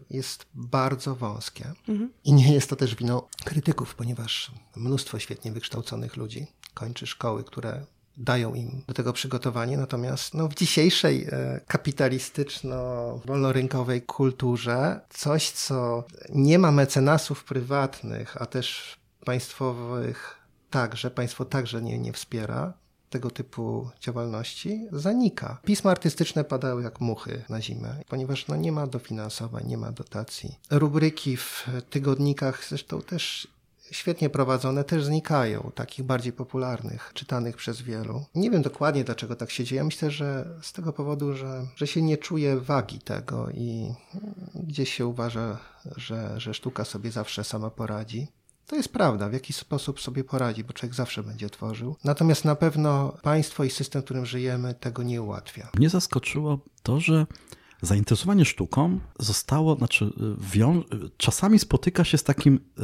jest 0.09 0.45
bardzo 0.53 1.15
wąskie. 1.15 1.73
Mhm. 1.87 2.13
I 2.23 2.33
nie 2.33 2.53
jest 2.53 2.69
to 2.69 2.75
też 2.75 2.95
winą 2.95 3.21
krytyków, 3.45 3.95
ponieważ 3.95 4.51
mnóstwo 4.75 5.19
świetnie 5.19 5.51
wykształconych 5.51 6.17
ludzi 6.17 6.47
kończy 6.73 7.07
szkoły, 7.07 7.43
które 7.43 7.85
dają 8.17 8.53
im 8.53 8.81
do 8.87 8.93
tego 8.93 9.13
przygotowanie. 9.13 9.77
Natomiast 9.77 10.33
no, 10.33 10.47
w 10.47 10.55
dzisiejszej 10.55 11.27
e, 11.31 11.61
kapitalistyczno-wolnorynkowej 11.67 14.05
kulturze 14.05 14.99
coś, 15.09 15.51
co 15.51 16.03
nie 16.29 16.59
ma 16.59 16.71
mecenasów 16.71 17.43
prywatnych, 17.43 18.41
a 18.41 18.45
też 18.45 18.97
państwowych 19.25 20.35
także, 20.69 21.11
państwo 21.11 21.45
także 21.45 21.81
nie, 21.81 21.99
nie 21.99 22.13
wspiera, 22.13 22.73
tego 23.09 23.29
typu 23.29 23.89
działalności 24.01 24.87
zanika. 24.91 25.57
Pisma 25.65 25.91
artystyczne 25.91 26.43
padały 26.43 26.83
jak 26.83 27.01
muchy 27.01 27.43
na 27.49 27.61
zimę, 27.61 27.95
ponieważ 28.07 28.47
no, 28.47 28.55
nie 28.55 28.71
ma 28.71 28.87
dofinansowań, 28.87 29.67
nie 29.67 29.77
ma 29.77 29.91
dotacji. 29.91 30.59
Rubryki 30.69 31.37
w 31.37 31.67
tygodnikach 31.89 32.65
zresztą 32.69 33.01
też 33.01 33.47
świetnie 33.91 34.29
prowadzone 34.29 34.83
też 34.83 35.03
znikają, 35.03 35.71
takich 35.75 36.05
bardziej 36.05 36.33
popularnych, 36.33 37.11
czytanych 37.13 37.57
przez 37.57 37.81
wielu. 37.81 38.25
Nie 38.35 38.51
wiem 38.51 38.61
dokładnie 38.61 39.03
dlaczego 39.03 39.35
tak 39.35 39.51
się 39.51 39.63
dzieje. 39.63 39.83
Myślę, 39.83 40.11
że 40.11 40.45
z 40.61 40.73
tego 40.73 40.93
powodu, 40.93 41.33
że, 41.33 41.67
że 41.75 41.87
się 41.87 42.01
nie 42.01 42.17
czuje 42.17 42.57
wagi 42.57 42.99
tego 42.99 43.49
i 43.49 43.93
gdzieś 44.55 44.93
się 44.93 45.05
uważa, 45.05 45.57
że, 45.97 46.39
że 46.39 46.53
sztuka 46.53 46.85
sobie 46.85 47.11
zawsze 47.11 47.43
sama 47.43 47.69
poradzi. 47.69 48.27
To 48.67 48.75
jest 48.75 48.93
prawda, 48.93 49.29
w 49.29 49.33
jaki 49.33 49.53
sposób 49.53 50.01
sobie 50.01 50.23
poradzi, 50.23 50.63
bo 50.63 50.73
człowiek 50.73 50.95
zawsze 50.95 51.23
będzie 51.23 51.49
tworzył. 51.49 51.95
Natomiast 52.03 52.45
na 52.45 52.55
pewno 52.55 53.17
państwo 53.21 53.63
i 53.63 53.69
system, 53.69 54.01
w 54.01 54.05
którym 54.05 54.25
żyjemy, 54.25 54.73
tego 54.73 55.03
nie 55.03 55.21
ułatwia. 55.21 55.69
Mnie 55.77 55.89
zaskoczyło 55.89 56.59
to, 56.83 56.99
że 56.99 57.25
zainteresowanie 57.81 58.45
sztuką 58.45 58.99
zostało, 59.19 59.75
znaczy 59.75 60.13
czasami 61.17 61.59
spotyka 61.59 62.03
się 62.03 62.17
z 62.17 62.23
takim 62.23 62.55
y, 62.55 62.81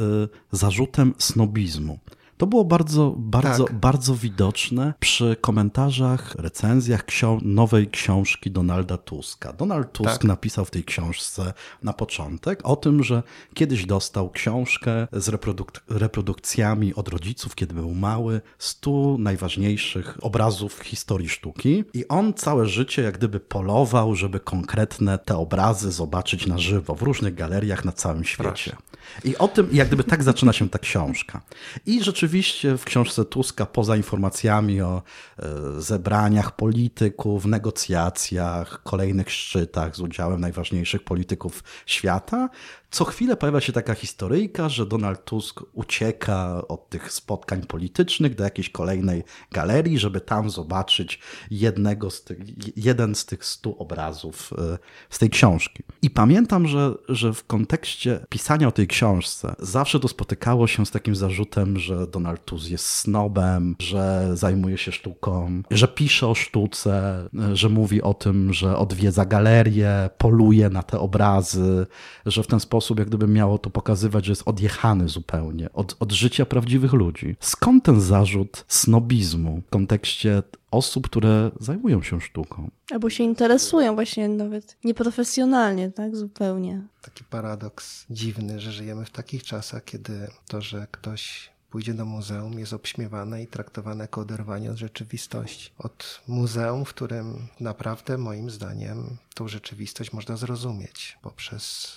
zarzutem 0.52 1.14
snobizmu. 1.18 1.98
To 2.38 2.46
było 2.46 2.64
bardzo, 2.64 3.14
bardzo, 3.16 3.64
tak. 3.64 3.76
bardzo 3.76 4.14
widoczne 4.14 4.94
przy 5.00 5.36
komentarzach, 5.40 6.34
recenzjach 6.34 7.04
ksią 7.04 7.38
nowej 7.42 7.88
książki 7.88 8.50
Donalda 8.50 8.96
Tuska. 8.96 9.52
Donald 9.52 9.92
Tusk 9.92 10.12
tak. 10.12 10.24
napisał 10.24 10.64
w 10.64 10.70
tej 10.70 10.84
książce 10.84 11.52
na 11.82 11.92
początek 11.92 12.60
o 12.64 12.76
tym, 12.76 13.02
że 13.02 13.22
kiedyś 13.54 13.86
dostał 13.86 14.30
książkę 14.30 15.08
z 15.12 15.28
reproduk 15.28 15.72
reprodukcjami 15.88 16.94
od 16.94 17.08
rodziców, 17.08 17.54
kiedy 17.54 17.74
był 17.74 17.94
mały, 17.94 18.40
stu 18.58 19.16
najważniejszych 19.18 20.18
obrazów 20.20 20.74
w 20.74 20.84
historii 20.84 21.28
sztuki. 21.28 21.84
I 21.94 22.08
on 22.08 22.34
całe 22.34 22.66
życie 22.66 23.02
jak 23.02 23.18
gdyby 23.18 23.40
polował, 23.40 24.14
żeby 24.14 24.40
konkretne 24.40 25.18
te 25.18 25.36
obrazy 25.36 25.92
zobaczyć 25.92 26.46
na 26.46 26.58
żywo 26.58 26.94
w 26.94 27.02
różnych 27.02 27.34
galeriach 27.34 27.84
na 27.84 27.92
całym 27.92 28.24
świecie. 28.24 28.70
Proszę. 28.70 28.87
I 29.24 29.36
o 29.36 29.48
tym, 29.48 29.68
jak 29.72 29.86
gdyby 29.86 30.04
tak 30.04 30.22
zaczyna 30.22 30.52
się 30.52 30.68
ta 30.68 30.78
książka. 30.78 31.40
I 31.86 32.04
rzeczywiście 32.04 32.76
w 32.76 32.84
książce 32.84 33.24
Tuska, 33.24 33.66
poza 33.66 33.96
informacjami 33.96 34.80
o 34.80 35.02
e, 35.38 35.44
zebraniach 35.80 36.56
polityków, 36.56 37.44
negocjacjach, 37.44 38.82
kolejnych 38.82 39.30
szczytach 39.30 39.96
z 39.96 40.00
udziałem 40.00 40.40
najważniejszych 40.40 41.04
polityków 41.04 41.64
świata, 41.86 42.48
co 42.90 43.04
chwilę 43.04 43.36
pojawia 43.36 43.60
się 43.60 43.72
taka 43.72 43.94
historyjka, 43.94 44.68
że 44.68 44.86
Donald 44.86 45.24
Tusk 45.24 45.60
ucieka 45.72 46.62
od 46.68 46.88
tych 46.88 47.12
spotkań 47.12 47.66
politycznych 47.66 48.34
do 48.34 48.44
jakiejś 48.44 48.70
kolejnej 48.70 49.22
galerii, 49.52 49.98
żeby 49.98 50.20
tam 50.20 50.50
zobaczyć 50.50 51.20
jednego 51.50 52.10
z 52.10 52.24
tych, 52.24 52.38
jeden 52.76 53.14
z 53.14 53.26
tych 53.26 53.44
stu 53.44 53.76
obrazów 53.78 54.52
e, 54.58 54.78
z 55.10 55.18
tej 55.18 55.30
książki. 55.30 55.82
I 56.02 56.10
pamiętam, 56.10 56.68
że, 56.68 56.94
że 57.08 57.32
w 57.32 57.46
kontekście 57.46 58.20
pisania 58.28 58.68
o 58.68 58.72
tej 58.72 58.86
książce 58.86 59.54
zawsze 59.58 60.00
to 60.00 60.08
spotykało 60.08 60.66
się 60.66 60.86
z 60.86 60.90
takim 60.90 61.16
zarzutem, 61.16 61.78
że 61.78 62.06
Donald 62.06 62.44
Tusk 62.44 62.70
jest 62.70 62.86
snobem, 62.86 63.76
że 63.78 64.30
zajmuje 64.34 64.78
się 64.78 64.92
sztuką, 64.92 65.62
że 65.70 65.88
pisze 65.88 66.26
o 66.26 66.34
sztuce, 66.34 67.28
że 67.52 67.68
mówi 67.68 68.02
o 68.02 68.14
tym, 68.14 68.52
że 68.52 68.76
odwiedza 68.76 69.24
galerię, 69.24 70.10
poluje 70.18 70.70
na 70.70 70.82
te 70.82 70.98
obrazy, 70.98 71.86
że 72.26 72.42
w 72.42 72.46
ten 72.46 72.60
sposób 72.60 72.77
sposób, 72.78 72.98
jak 72.98 73.08
gdyby 73.08 73.26
miało 73.28 73.58
to 73.58 73.70
pokazywać, 73.70 74.24
że 74.24 74.32
jest 74.32 74.42
odjechany 74.46 75.08
zupełnie 75.08 75.72
od, 75.72 75.96
od 76.00 76.12
życia 76.12 76.46
prawdziwych 76.46 76.92
ludzi. 76.92 77.36
Skąd 77.40 77.84
ten 77.84 78.00
zarzut 78.00 78.64
snobizmu 78.68 79.62
w 79.66 79.70
kontekście 79.70 80.42
osób, 80.70 81.06
które 81.06 81.50
zajmują 81.60 82.02
się 82.02 82.20
sztuką? 82.20 82.70
Albo 82.90 83.10
się 83.10 83.24
interesują 83.24 83.94
właśnie 83.94 84.28
nawet 84.28 84.76
nieprofesjonalnie, 84.84 85.90
tak? 85.90 86.16
Zupełnie. 86.16 86.82
Taki 87.02 87.24
paradoks 87.24 88.06
dziwny, 88.10 88.60
że 88.60 88.72
żyjemy 88.72 89.04
w 89.04 89.10
takich 89.10 89.42
czasach, 89.42 89.84
kiedy 89.84 90.28
to, 90.48 90.60
że 90.60 90.86
ktoś 90.90 91.50
pójdzie 91.70 91.94
do 91.94 92.04
muzeum, 92.04 92.58
jest 92.58 92.72
obśmiewane 92.72 93.42
i 93.42 93.46
traktowane 93.46 94.04
jako 94.04 94.20
oderwanie 94.20 94.70
od 94.70 94.76
rzeczywistości. 94.76 95.70
Od 95.78 96.20
muzeum, 96.28 96.84
w 96.84 96.88
którym 96.88 97.46
naprawdę, 97.60 98.18
moim 98.18 98.50
zdaniem, 98.50 99.16
tą 99.34 99.48
rzeczywistość 99.48 100.12
można 100.12 100.36
zrozumieć 100.36 101.18
poprzez 101.22 101.92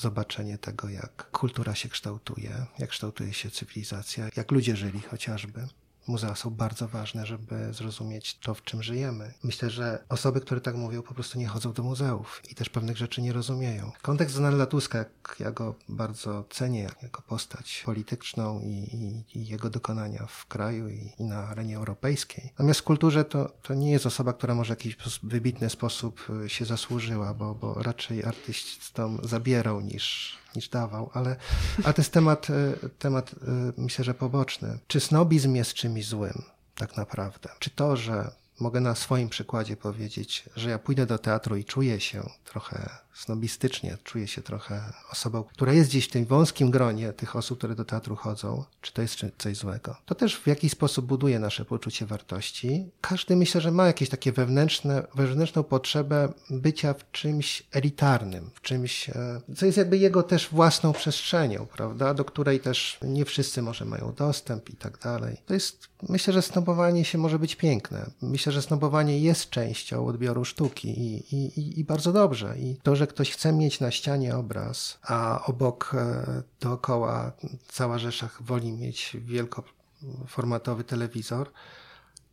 zobaczenie 0.00 0.58
tego, 0.58 0.88
jak 0.88 1.30
kultura 1.30 1.74
się 1.74 1.88
kształtuje, 1.88 2.66
jak 2.78 2.90
kształtuje 2.90 3.32
się 3.32 3.50
cywilizacja, 3.50 4.28
jak 4.36 4.50
ludzie 4.50 4.76
żyli 4.76 5.00
chociażby. 5.00 5.66
Muzea 6.06 6.34
są 6.34 6.50
bardzo 6.50 6.88
ważne, 6.88 7.26
żeby 7.26 7.74
zrozumieć 7.74 8.38
to, 8.38 8.54
w 8.54 8.62
czym 8.62 8.82
żyjemy. 8.82 9.34
Myślę, 9.42 9.70
że 9.70 10.04
osoby, 10.08 10.40
które 10.40 10.60
tak 10.60 10.74
mówią, 10.74 11.02
po 11.02 11.14
prostu 11.14 11.38
nie 11.38 11.46
chodzą 11.46 11.72
do 11.72 11.82
muzeów 11.82 12.42
i 12.50 12.54
też 12.54 12.68
pewnych 12.68 12.96
rzeczy 12.96 13.22
nie 13.22 13.32
rozumieją. 13.32 13.92
Kontekst 14.02 14.36
Donalda 14.36 14.66
Tuska, 14.66 14.98
jak 14.98 15.36
ja 15.38 15.50
go 15.50 15.74
bardzo 15.88 16.44
cenię 16.50 16.90
jako 17.02 17.22
postać 17.22 17.82
polityczną 17.86 18.60
i, 18.60 18.66
i, 18.66 19.38
i 19.38 19.46
jego 19.46 19.70
dokonania 19.70 20.26
w 20.26 20.46
kraju 20.46 20.88
i, 20.88 21.12
i, 21.18 21.24
na 21.24 21.48
arenie 21.48 21.76
europejskiej. 21.76 22.44
Natomiast 22.44 22.80
w 22.80 22.84
kulturze 22.84 23.24
to, 23.24 23.52
to 23.62 23.74
nie 23.74 23.90
jest 23.90 24.06
osoba, 24.06 24.32
która 24.32 24.54
może 24.54 24.76
w 24.76 24.78
jakiś 24.78 24.96
wybitny 25.22 25.70
sposób 25.70 26.26
się 26.46 26.64
zasłużyła, 26.64 27.34
bo, 27.34 27.54
bo 27.54 27.74
raczej 27.74 28.24
artystom 28.24 29.18
zabierał 29.22 29.80
niż 29.80 30.38
niż 30.56 30.68
dawał, 30.68 31.10
ale, 31.14 31.36
ale 31.84 31.94
to 31.94 32.02
jest 32.02 32.12
temat, 32.12 32.48
e, 32.50 32.88
temat, 32.98 33.30
e, 33.30 33.36
myślę, 33.76 34.04
że 34.04 34.14
poboczny. 34.14 34.78
Czy 34.86 35.00
snobizm 35.00 35.54
jest 35.54 35.74
czymś 35.74 36.06
złym, 36.06 36.42
tak 36.74 36.96
naprawdę? 36.96 37.48
Czy 37.58 37.70
to, 37.70 37.96
że 37.96 38.30
mogę 38.60 38.80
na 38.80 38.94
swoim 38.94 39.28
przykładzie 39.28 39.76
powiedzieć, 39.76 40.44
że 40.56 40.70
ja 40.70 40.78
pójdę 40.78 41.06
do 41.06 41.18
teatru 41.18 41.56
i 41.56 41.64
czuję 41.64 42.00
się 42.00 42.22
trochę 42.44 42.90
snobistycznie, 43.20 43.98
czuję 44.04 44.28
się 44.28 44.42
trochę 44.42 44.82
osobą, 45.12 45.44
która 45.44 45.72
jest 45.72 45.90
gdzieś 45.90 46.04
w 46.04 46.10
tym 46.10 46.24
wąskim 46.24 46.70
gronie 46.70 47.12
tych 47.12 47.36
osób, 47.36 47.58
które 47.58 47.74
do 47.74 47.84
teatru 47.84 48.16
chodzą, 48.16 48.64
czy 48.80 48.92
to 48.92 49.02
jest 49.02 49.16
coś 49.38 49.56
złego. 49.56 49.96
To 50.06 50.14
też 50.14 50.36
w 50.36 50.46
jakiś 50.46 50.72
sposób 50.72 51.06
buduje 51.06 51.38
nasze 51.38 51.64
poczucie 51.64 52.06
wartości. 52.06 52.90
Każdy 53.00 53.36
myślę, 53.36 53.60
że 53.60 53.70
ma 53.70 53.86
jakieś 53.86 54.08
takie 54.08 54.32
wewnętrzne, 54.32 55.06
wewnętrzną 55.14 55.62
potrzebę 55.62 56.32
bycia 56.50 56.94
w 56.94 57.10
czymś 57.10 57.62
elitarnym, 57.72 58.50
w 58.54 58.60
czymś, 58.60 59.10
e, 59.10 59.40
co 59.56 59.66
jest 59.66 59.78
jakby 59.78 59.98
jego 59.98 60.22
też 60.22 60.48
własną 60.48 60.92
przestrzenią, 60.92 61.66
prawda, 61.66 62.14
do 62.14 62.24
której 62.24 62.60
też 62.60 62.98
nie 63.02 63.24
wszyscy 63.24 63.62
może 63.62 63.84
mają 63.84 64.12
dostęp 64.12 64.70
i 64.70 64.76
tak 64.76 64.98
dalej. 64.98 65.36
To 65.46 65.54
jest, 65.54 65.88
myślę, 66.08 66.32
że 66.32 66.42
snobowanie 66.42 67.04
się 67.04 67.18
może 67.18 67.38
być 67.38 67.56
piękne. 67.56 68.10
Myślę, 68.22 68.52
że 68.52 68.62
snobowanie 68.62 69.18
jest 69.18 69.50
częścią 69.50 70.06
odbioru 70.06 70.44
sztuki 70.44 70.88
i, 70.88 71.36
i, 71.36 71.80
i 71.80 71.84
bardzo 71.84 72.12
dobrze. 72.12 72.58
I 72.58 72.76
to, 72.82 72.96
że 72.96 73.06
ktoś 73.10 73.30
chce 73.30 73.52
mieć 73.52 73.80
na 73.80 73.90
ścianie 73.90 74.36
obraz, 74.36 74.98
a 75.02 75.44
obok 75.44 75.92
e, 75.94 76.24
dookoła 76.60 77.32
cała 77.68 77.98
rzesza 77.98 78.28
woli 78.40 78.72
mieć 78.72 79.16
wielkoformatowy 79.20 80.84
telewizor, 80.84 81.50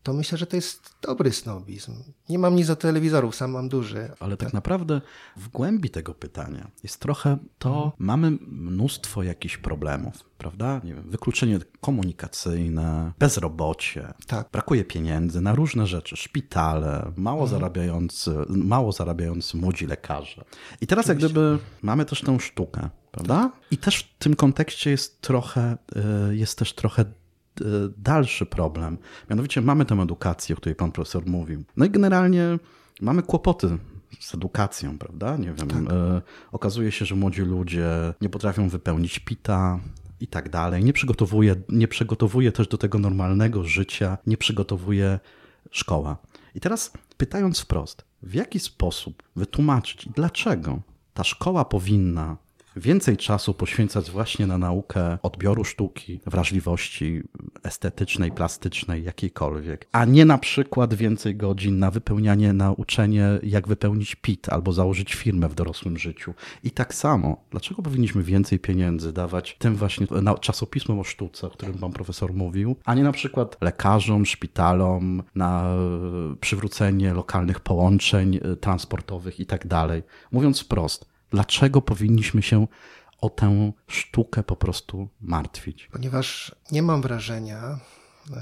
to 0.07 0.13
myślę, 0.13 0.37
że 0.37 0.47
to 0.47 0.55
jest 0.55 0.95
dobry 1.01 1.31
snobizm. 1.31 1.93
Nie 2.29 2.39
mam 2.39 2.55
nic 2.55 2.67
do 2.67 2.75
telewizorów, 2.75 3.35
sam 3.35 3.51
mam 3.51 3.69
duży. 3.69 4.11
Ale 4.19 4.37
tak 4.37 4.53
naprawdę 4.53 5.01
w 5.37 5.47
głębi 5.47 5.89
tego 5.89 6.13
pytania 6.13 6.67
jest 6.83 6.99
trochę 6.99 7.37
to, 7.59 7.69
mhm. 7.69 7.91
mamy 7.99 8.31
mnóstwo 8.47 9.23
jakichś 9.23 9.57
problemów, 9.57 10.23
prawda? 10.37 10.81
Nie 10.83 10.93
wiem, 10.93 11.09
wykluczenie 11.09 11.59
komunikacyjne, 11.81 13.11
bezrobocie, 13.19 14.13
tak. 14.27 14.49
brakuje 14.51 14.85
pieniędzy 14.85 15.41
na 15.41 15.55
różne 15.55 15.87
rzeczy, 15.87 16.17
szpitale, 16.17 17.11
mało, 17.15 17.43
mhm. 17.43 17.59
zarabiający, 17.59 18.31
mało 18.49 18.91
zarabiający 18.91 19.57
młodzi 19.57 19.87
lekarze. 19.87 20.45
I 20.81 20.87
teraz 20.87 21.05
Oczywiście. 21.05 21.25
jak 21.25 21.33
gdyby 21.33 21.59
mamy 21.81 22.05
też 22.05 22.21
tę 22.21 22.39
sztukę, 22.39 22.89
prawda? 23.11 23.35
Tak. 23.35 23.51
I 23.71 23.77
też 23.77 23.99
w 23.99 24.23
tym 24.23 24.35
kontekście 24.35 24.91
jest 24.91 25.21
trochę, 25.21 25.77
y, 26.29 26.35
jest 26.35 26.57
też 26.57 26.73
trochę 26.73 27.05
dalszy 27.97 28.45
problem. 28.45 28.97
Mianowicie 29.29 29.61
mamy 29.61 29.85
tę 29.85 29.95
edukację, 29.95 30.55
o 30.55 30.57
której 30.57 30.75
pan 30.75 30.91
profesor 30.91 31.25
mówił. 31.25 31.63
No 31.77 31.85
i 31.85 31.89
generalnie 31.89 32.59
mamy 33.01 33.23
kłopoty 33.23 33.77
z 34.19 34.35
edukacją, 34.35 34.97
prawda? 34.97 35.37
Nie 35.37 35.53
wiem. 35.53 35.67
Tak. 35.67 35.93
E, 35.93 36.21
okazuje 36.51 36.91
się, 36.91 37.05
że 37.05 37.15
młodzi 37.15 37.41
ludzie 37.41 38.13
nie 38.21 38.29
potrafią 38.29 38.69
wypełnić 38.69 39.19
pita, 39.19 39.79
i 40.19 40.27
tak 40.27 40.49
dalej. 40.49 40.83
Nie 40.83 40.93
przygotowuje, 40.93 41.55
nie 41.69 41.87
przygotowuje 41.87 42.51
też 42.51 42.67
do 42.67 42.77
tego 42.77 42.99
normalnego 42.99 43.63
życia, 43.63 44.17
nie 44.27 44.37
przygotowuje 44.37 45.19
szkoła. 45.71 46.17
I 46.55 46.59
teraz 46.59 46.93
pytając 47.17 47.59
wprost, 47.59 48.05
w 48.23 48.33
jaki 48.33 48.59
sposób 48.59 49.23
wytłumaczyć 49.35 50.05
i 50.05 50.09
dlaczego 50.09 50.79
ta 51.13 51.23
szkoła 51.23 51.65
powinna 51.65 52.37
więcej 52.77 53.17
czasu 53.17 53.53
poświęcać 53.53 54.11
właśnie 54.11 54.47
na 54.47 54.57
naukę 54.57 55.17
odbioru 55.23 55.63
sztuki, 55.63 56.19
wrażliwości 56.25 57.21
estetycznej, 57.63 58.31
plastycznej, 58.31 59.03
jakiejkolwiek, 59.03 59.87
a 59.91 60.05
nie 60.05 60.25
na 60.25 60.37
przykład 60.37 60.93
więcej 60.93 61.35
godzin 61.35 61.79
na 61.79 61.91
wypełnianie, 61.91 62.53
na 62.53 62.71
uczenie, 62.71 63.27
jak 63.43 63.67
wypełnić 63.67 64.15
PIT 64.15 64.49
albo 64.49 64.73
założyć 64.73 65.15
firmę 65.15 65.49
w 65.49 65.55
dorosłym 65.55 65.97
życiu. 65.97 66.33
I 66.63 66.71
tak 66.71 66.93
samo, 66.93 67.37
dlaczego 67.51 67.81
powinniśmy 67.81 68.23
więcej 68.23 68.59
pieniędzy 68.59 69.13
dawać 69.13 69.55
tym 69.59 69.75
właśnie 69.75 70.07
czasopismom 70.41 70.99
o 70.99 71.03
sztuce, 71.03 71.47
o 71.47 71.49
którym 71.49 71.77
pan 71.77 71.91
profesor 71.91 72.33
mówił, 72.33 72.75
a 72.85 72.93
nie 72.93 73.03
na 73.03 73.11
przykład 73.11 73.57
lekarzom, 73.61 74.25
szpitalom, 74.25 75.23
na 75.35 75.75
przywrócenie 76.41 77.13
lokalnych 77.13 77.59
połączeń 77.59 78.35
e, 78.35 78.55
transportowych 78.55 79.39
i 79.39 79.45
tak 79.45 79.67
dalej. 79.67 80.03
Mówiąc 80.31 80.61
wprost, 80.61 81.16
Dlaczego 81.31 81.81
powinniśmy 81.81 82.43
się 82.43 82.67
o 83.21 83.29
tę 83.29 83.71
sztukę 83.87 84.43
po 84.43 84.55
prostu 84.55 85.09
martwić? 85.21 85.89
Ponieważ 85.91 86.55
nie 86.71 86.81
mam 86.81 87.01
wrażenia, 87.01 87.79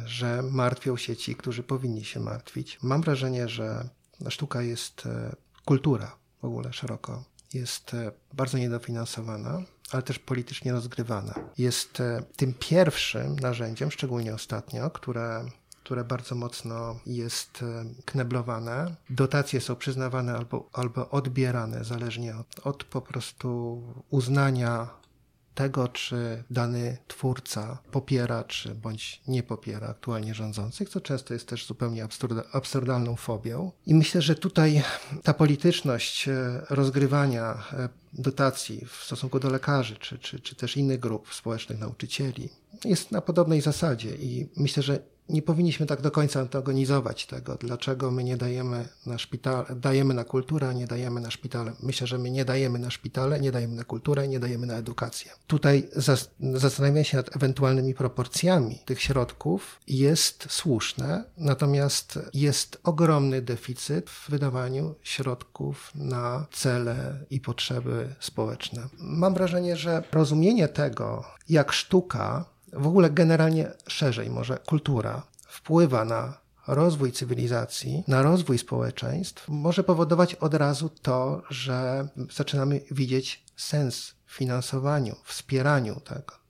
że 0.06 0.44
martwią 0.52 0.98
się 0.98 1.16
ci, 1.16 1.36
którzy 1.36 1.64
powinni 1.64 2.06
się 2.06 2.20
martwić. 2.20 2.80
Mam 2.84 3.02
wrażenie, 3.02 3.50
że 3.50 3.90
sztuka 4.30 4.62
jest 4.62 5.06
e, 5.06 5.36
kultura 5.66 6.16
w 6.42 6.46
ogóle 6.46 6.74
szeroko. 6.74 7.24
Jest 7.54 7.94
e, 7.94 8.12
bardzo 8.34 8.58
niedofinansowana, 8.58 9.62
ale 9.92 10.04
też 10.04 10.20
politycznie 10.20 10.72
rozgrywana. 10.72 11.34
Jest 11.58 12.00
e, 12.00 12.24
tym 12.36 12.54
pierwszym 12.60 13.36
narzędziem, 13.36 13.92
szczególnie 13.92 14.34
ostatnio, 14.34 14.90
które 14.90 15.46
które 15.86 16.04
bardzo 16.04 16.36
mocno 16.36 17.00
jest 17.06 17.64
e, 17.64 17.86
kneblowane. 18.06 18.96
Dotacje 19.10 19.62
są 19.62 19.76
przyznawane 19.76 20.34
albo, 20.34 20.70
albo 20.74 21.10
odbierane, 21.10 21.84
zależnie 21.84 22.36
od, 22.36 22.68
od 22.68 22.84
po 22.84 23.02
prostu 23.02 23.82
uznania 24.10 24.90
tego, 25.56 25.88
czy 25.88 26.44
dany 26.50 26.98
twórca 27.08 27.78
popiera, 27.92 28.44
czy 28.44 28.76
bądź 28.76 29.22
nie 29.28 29.44
popiera 29.44 29.88
aktualnie 29.88 30.34
rządzących, 30.34 30.90
co 30.90 31.02
często 31.02 31.34
jest 31.34 31.48
też 31.48 31.66
zupełnie 31.66 32.04
absurda, 32.04 32.44
absurdalną 32.52 33.16
fobią. 33.16 33.72
I 33.86 33.96
myślę, 33.96 34.22
że 34.22 34.36
tutaj 34.36 34.84
ta 35.24 35.34
polityczność 35.34 36.28
e, 36.28 36.62
rozgrywania 36.70 37.64
e, 37.74 37.90
dotacji 38.14 38.86
w 38.86 39.04
stosunku 39.04 39.40
do 39.40 39.50
lekarzy, 39.50 39.96
czy, 39.96 40.20
czy, 40.20 40.40
czy 40.40 40.56
też 40.56 40.78
innych 40.78 41.00
grup 41.00 41.34
społecznych, 41.34 41.80
nauczycieli, 41.80 42.50
jest 42.86 43.12
na 43.12 43.22
podobnej 43.22 43.62
zasadzie 43.62 44.16
i 44.16 44.50
myślę, 44.56 44.84
że 44.84 45.15
nie 45.30 45.42
powinniśmy 45.42 45.86
tak 45.86 46.02
do 46.02 46.12
końca 46.12 46.40
antagonizować 46.40 47.26
tego, 47.26 47.56
dlaczego 47.56 48.12
my 48.12 48.24
nie 48.24 48.38
dajemy 48.38 48.88
na 49.06 49.18
szpital, 49.18 49.66
dajemy 49.76 50.14
na 50.14 50.24
kulturę, 50.24 50.70
a 50.70 50.74
nie 50.74 50.88
dajemy 50.88 51.22
na 51.22 51.32
szpitale. 51.32 51.72
Myślę, 51.84 52.08
że 52.08 52.18
my 52.18 52.32
nie 52.32 52.46
dajemy 52.46 52.80
na 52.80 52.90
szpitale, 52.90 53.40
nie 53.40 53.52
dajemy 53.52 53.76
na 53.76 53.84
kulturę, 53.84 54.28
nie 54.28 54.40
dajemy 54.40 54.68
na 54.68 54.76
edukację. 54.76 55.32
Tutaj 55.48 55.90
zastanawianie 56.54 57.06
się 57.06 57.18
nad 57.18 57.36
ewentualnymi 57.36 57.94
proporcjami 57.94 58.80
tych 58.86 59.02
środków 59.02 59.80
jest 59.88 60.46
słuszne, 60.50 61.24
natomiast 61.38 62.20
jest 62.34 62.80
ogromny 62.84 63.42
deficyt 63.42 64.10
w 64.10 64.30
wydawaniu 64.30 64.96
środków 65.04 65.92
na 65.96 66.46
cele 66.52 67.26
i 67.30 67.40
potrzeby 67.40 68.16
społeczne. 68.20 68.88
Mam 69.00 69.34
wrażenie, 69.34 69.78
że 69.78 70.04
rozumienie 70.12 70.68
tego, 70.68 71.26
jak 71.50 71.72
sztuka 71.72 72.55
w 72.74 72.88
ogóle 72.88 73.10
generalnie 73.10 73.72
szerzej, 73.88 74.30
może 74.30 74.58
kultura 74.58 75.24
wpływa 75.48 76.06
na 76.06 76.38
rozwój 76.68 77.12
cywilizacji, 77.12 78.04
na 78.08 78.22
rozwój 78.22 78.58
społeczeństw, 78.58 79.50
może 79.50 79.84
powodować 79.84 80.36
od 80.36 80.54
razu 80.54 80.90
to, 81.02 81.42
że 81.50 82.08
zaczynamy 82.32 82.82
widzieć 82.92 83.44
sens 83.56 84.16
w 84.26 84.36
finansowaniu, 84.36 85.16
wspieraniu 85.24 86.00
tego. 86.00 86.45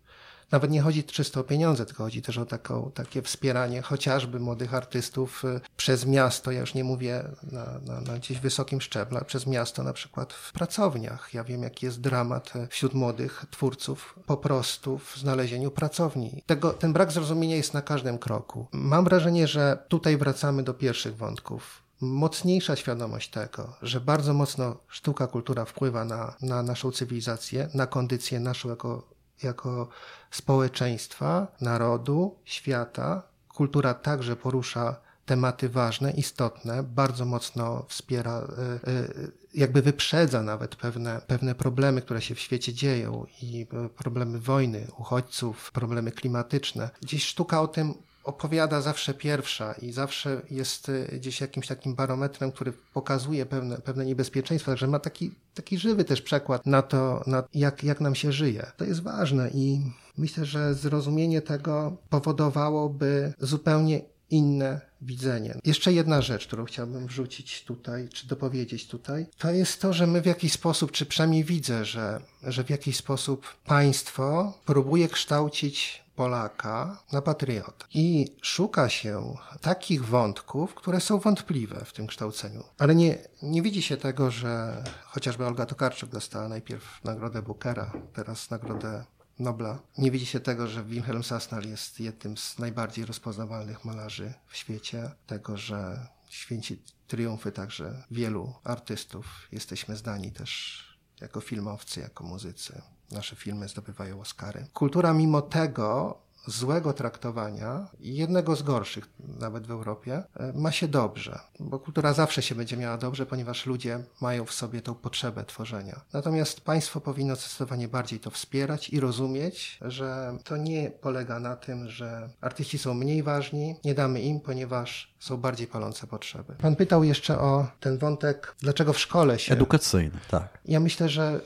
Nawet 0.55 0.71
nie 0.71 0.81
chodzi 0.81 1.03
czysto 1.03 1.39
o 1.39 1.43
pieniądze, 1.43 1.85
tylko 1.85 2.03
chodzi 2.03 2.21
też 2.21 2.37
o 2.37 2.45
taką, 2.45 2.91
takie 2.93 3.21
wspieranie 3.21 3.81
chociażby 3.81 4.39
młodych 4.39 4.73
artystów 4.73 5.45
y, 5.45 5.61
przez 5.77 6.05
miasto. 6.05 6.51
Ja 6.51 6.59
już 6.59 6.73
nie 6.73 6.83
mówię 6.83 7.23
na, 7.51 7.65
na, 7.85 8.01
na 8.01 8.17
gdzieś 8.17 8.39
wysokim 8.39 8.81
szczeblu, 8.81 9.19
przez 9.25 9.47
miasto 9.47 9.83
na 9.83 9.93
przykład 9.93 10.33
w 10.33 10.53
pracowniach. 10.53 11.33
Ja 11.33 11.43
wiem, 11.43 11.63
jaki 11.63 11.85
jest 11.85 12.01
dramat 12.01 12.55
y, 12.55 12.67
wśród 12.67 12.93
młodych 12.93 13.45
twórców 13.51 14.19
po 14.25 14.37
prostu 14.37 14.97
w 14.97 15.17
znalezieniu 15.17 15.71
pracowni. 15.71 16.43
Tego, 16.45 16.73
ten 16.73 16.93
brak 16.93 17.11
zrozumienia 17.11 17.55
jest 17.55 17.73
na 17.73 17.81
każdym 17.81 18.17
kroku. 18.17 18.67
Mam 18.71 19.05
wrażenie, 19.05 19.47
że 19.47 19.77
tutaj 19.87 20.17
wracamy 20.17 20.63
do 20.63 20.73
pierwszych 20.73 21.17
wątków 21.17 21.85
mocniejsza 22.01 22.75
świadomość 22.75 23.29
tego, 23.29 23.73
że 23.81 24.01
bardzo 24.01 24.33
mocno 24.33 24.75
sztuka, 24.87 25.27
kultura 25.27 25.65
wpływa 25.65 26.05
na, 26.05 26.35
na 26.41 26.63
naszą 26.63 26.91
cywilizację, 26.91 27.69
na 27.73 27.87
kondycję 27.87 28.39
naszą 28.39 28.69
jako 28.69 29.14
jako 29.45 29.87
społeczeństwa, 30.31 31.47
narodu, 31.61 32.35
świata. 32.45 33.21
Kultura 33.47 33.93
także 33.93 34.35
porusza 34.35 34.95
tematy 35.25 35.69
ważne, 35.69 36.11
istotne, 36.11 36.83
bardzo 36.83 37.25
mocno 37.25 37.85
wspiera, 37.87 38.37
e, 38.37 38.91
e, 38.91 39.07
jakby 39.53 39.81
wyprzedza 39.81 40.43
nawet 40.43 40.75
pewne, 40.75 41.21
pewne 41.27 41.55
problemy, 41.55 42.01
które 42.01 42.21
się 42.21 42.35
w 42.35 42.39
świecie 42.39 42.73
dzieją 42.73 43.25
i 43.41 43.67
problemy 43.97 44.39
wojny, 44.39 44.87
uchodźców, 44.97 45.71
problemy 45.71 46.11
klimatyczne. 46.11 46.89
Gdzieś 47.01 47.25
sztuka 47.25 47.61
o 47.61 47.67
tym 47.67 47.93
opowiada 48.25 48.81
zawsze 48.81 49.13
pierwsza 49.13 49.73
i 49.73 49.91
zawsze 49.91 50.41
jest 50.51 50.89
e, 50.89 51.17
gdzieś 51.17 51.41
jakimś 51.41 51.67
takim 51.67 51.95
barometrem, 51.95 52.51
który 52.51 52.73
pokazuje 52.93 53.45
pewne, 53.45 53.77
pewne 53.77 54.05
niebezpieczeństwa, 54.05 54.71
także 54.71 54.87
ma 54.87 54.99
taki, 54.99 55.31
taki 55.53 55.77
żywy 55.77 56.03
też 56.03 56.21
przekład 56.21 56.65
na 56.65 56.81
to, 56.81 57.23
na 57.27 57.43
jak, 57.53 57.83
jak 57.83 58.01
nam 58.01 58.15
się 58.15 58.31
żyje. 58.31 58.71
To 58.77 58.85
jest 58.85 59.03
ważne 59.03 59.49
i 59.53 59.81
myślę, 60.17 60.45
że 60.45 60.73
zrozumienie 60.73 61.41
tego 61.41 61.97
powodowałoby 62.09 63.33
zupełnie 63.39 64.01
inne 64.29 64.81
widzenie. 65.01 65.55
Jeszcze 65.65 65.93
jedna 65.93 66.21
rzecz, 66.21 66.47
którą 66.47 66.65
chciałbym 66.65 67.07
wrzucić 67.07 67.63
tutaj, 67.63 68.09
czy 68.09 68.27
dopowiedzieć 68.27 68.87
tutaj, 68.87 69.25
to 69.37 69.51
jest 69.51 69.81
to, 69.81 69.93
że 69.93 70.07
my 70.07 70.21
w 70.21 70.25
jakiś 70.25 70.53
sposób, 70.53 70.91
czy 70.91 71.05
przynajmniej 71.05 71.43
widzę, 71.43 71.85
że, 71.85 72.21
że 72.43 72.63
w 72.63 72.69
jakiś 72.69 72.97
sposób 72.97 73.47
państwo 73.65 74.53
próbuje 74.65 75.07
kształcić 75.07 76.04
Polaka 76.15 77.03
na 77.11 77.21
patriota. 77.21 77.85
I 77.93 78.35
szuka 78.41 78.89
się 78.89 79.37
takich 79.61 80.05
wątków, 80.05 80.75
które 80.75 81.01
są 81.01 81.19
wątpliwe 81.19 81.85
w 81.85 81.93
tym 81.93 82.07
kształceniu. 82.07 82.63
Ale 82.77 82.95
nie, 82.95 83.17
nie 83.41 83.61
widzi 83.61 83.81
się 83.81 83.97
tego, 83.97 84.31
że 84.31 84.83
chociażby 85.03 85.45
Olga 85.45 85.65
Tokarczuk 85.65 86.09
dostała 86.09 86.47
najpierw 86.47 87.03
nagrodę 87.03 87.41
Bookera, 87.41 87.91
teraz 88.13 88.49
nagrodę 88.49 89.05
Nobla. 89.39 89.79
Nie 89.97 90.11
widzi 90.11 90.25
się 90.25 90.39
tego, 90.39 90.67
że 90.67 90.83
Wilhelm 90.83 91.23
Sassnal 91.23 91.63
jest 91.63 91.99
jednym 91.99 92.37
z 92.37 92.59
najbardziej 92.59 93.05
rozpoznawalnych 93.05 93.85
malarzy 93.85 94.33
w 94.47 94.57
świecie, 94.57 95.11
tego, 95.27 95.57
że 95.57 96.07
święci 96.29 96.83
triumfy 97.07 97.51
także 97.51 98.03
wielu 98.11 98.53
artystów. 98.63 99.47
Jesteśmy 99.51 99.95
zdani 99.95 100.31
też 100.31 100.83
jako 101.21 101.41
filmowcy, 101.41 101.99
jako 101.99 102.23
muzycy. 102.23 102.81
Nasze 103.11 103.35
filmy 103.35 103.67
zdobywają 103.67 104.21
Oscary. 104.21 104.65
Kultura 104.73 105.13
mimo 105.13 105.41
tego 105.41 106.17
złego 106.47 106.93
traktowania, 106.93 107.87
jednego 107.99 108.55
z 108.55 108.63
gorszych 108.63 109.09
nawet 109.39 109.67
w 109.67 109.71
Europie, 109.71 110.23
e, 110.37 110.53
ma 110.53 110.71
się 110.71 110.87
dobrze, 110.87 111.39
bo 111.59 111.79
kultura 111.79 112.13
zawsze 112.13 112.41
się 112.41 112.55
będzie 112.55 112.77
miała 112.77 112.97
dobrze, 112.97 113.25
ponieważ 113.25 113.65
ludzie 113.65 113.99
mają 114.21 114.45
w 114.45 114.53
sobie 114.53 114.81
tą 114.81 114.95
potrzebę 114.95 115.43
tworzenia. 115.43 116.01
Natomiast 116.13 116.61
państwo 116.61 117.01
powinno 117.01 117.35
zdecydowanie 117.35 117.87
bardziej 117.87 118.19
to 118.19 118.31
wspierać 118.31 118.89
i 118.89 118.99
rozumieć, 118.99 119.77
że 119.81 120.37
to 120.43 120.57
nie 120.57 120.91
polega 121.01 121.39
na 121.39 121.55
tym, 121.55 121.89
że 121.89 122.29
artyści 122.41 122.77
są 122.77 122.93
mniej 122.93 123.23
ważni, 123.23 123.75
nie 123.83 123.95
damy 123.95 124.21
im, 124.21 124.39
ponieważ 124.39 125.15
są 125.19 125.37
bardziej 125.37 125.67
palące 125.67 126.07
potrzeby. 126.07 126.55
Pan 126.61 126.75
pytał 126.75 127.03
jeszcze 127.03 127.39
o 127.39 127.67
ten 127.79 127.97
wątek, 127.97 128.55
dlaczego 128.59 128.93
w 128.93 128.99
szkole 128.99 129.39
się... 129.39 129.53
Edukacyjny, 129.53 130.19
tak. 130.31 130.59
Ja 130.65 130.79
myślę, 130.79 131.09
że 131.09 131.41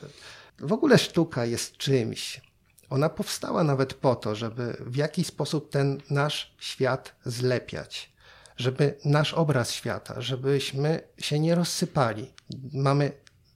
w 0.60 0.72
ogóle 0.72 0.98
sztuka 0.98 1.44
jest 1.44 1.76
czymś, 1.76 2.40
ona 2.90 3.08
powstała 3.08 3.64
nawet 3.64 3.94
po 3.94 4.16
to, 4.16 4.34
żeby 4.34 4.76
w 4.80 4.96
jakiś 4.96 5.26
sposób 5.26 5.70
ten 5.70 6.00
nasz 6.10 6.54
świat 6.58 7.14
zlepiać, 7.24 8.12
żeby 8.56 8.94
nasz 9.04 9.34
obraz 9.34 9.72
świata, 9.72 10.20
żebyśmy 10.20 11.00
się 11.18 11.38
nie 11.38 11.54
rozsypali. 11.54 12.32
Mamy, 12.72 13.12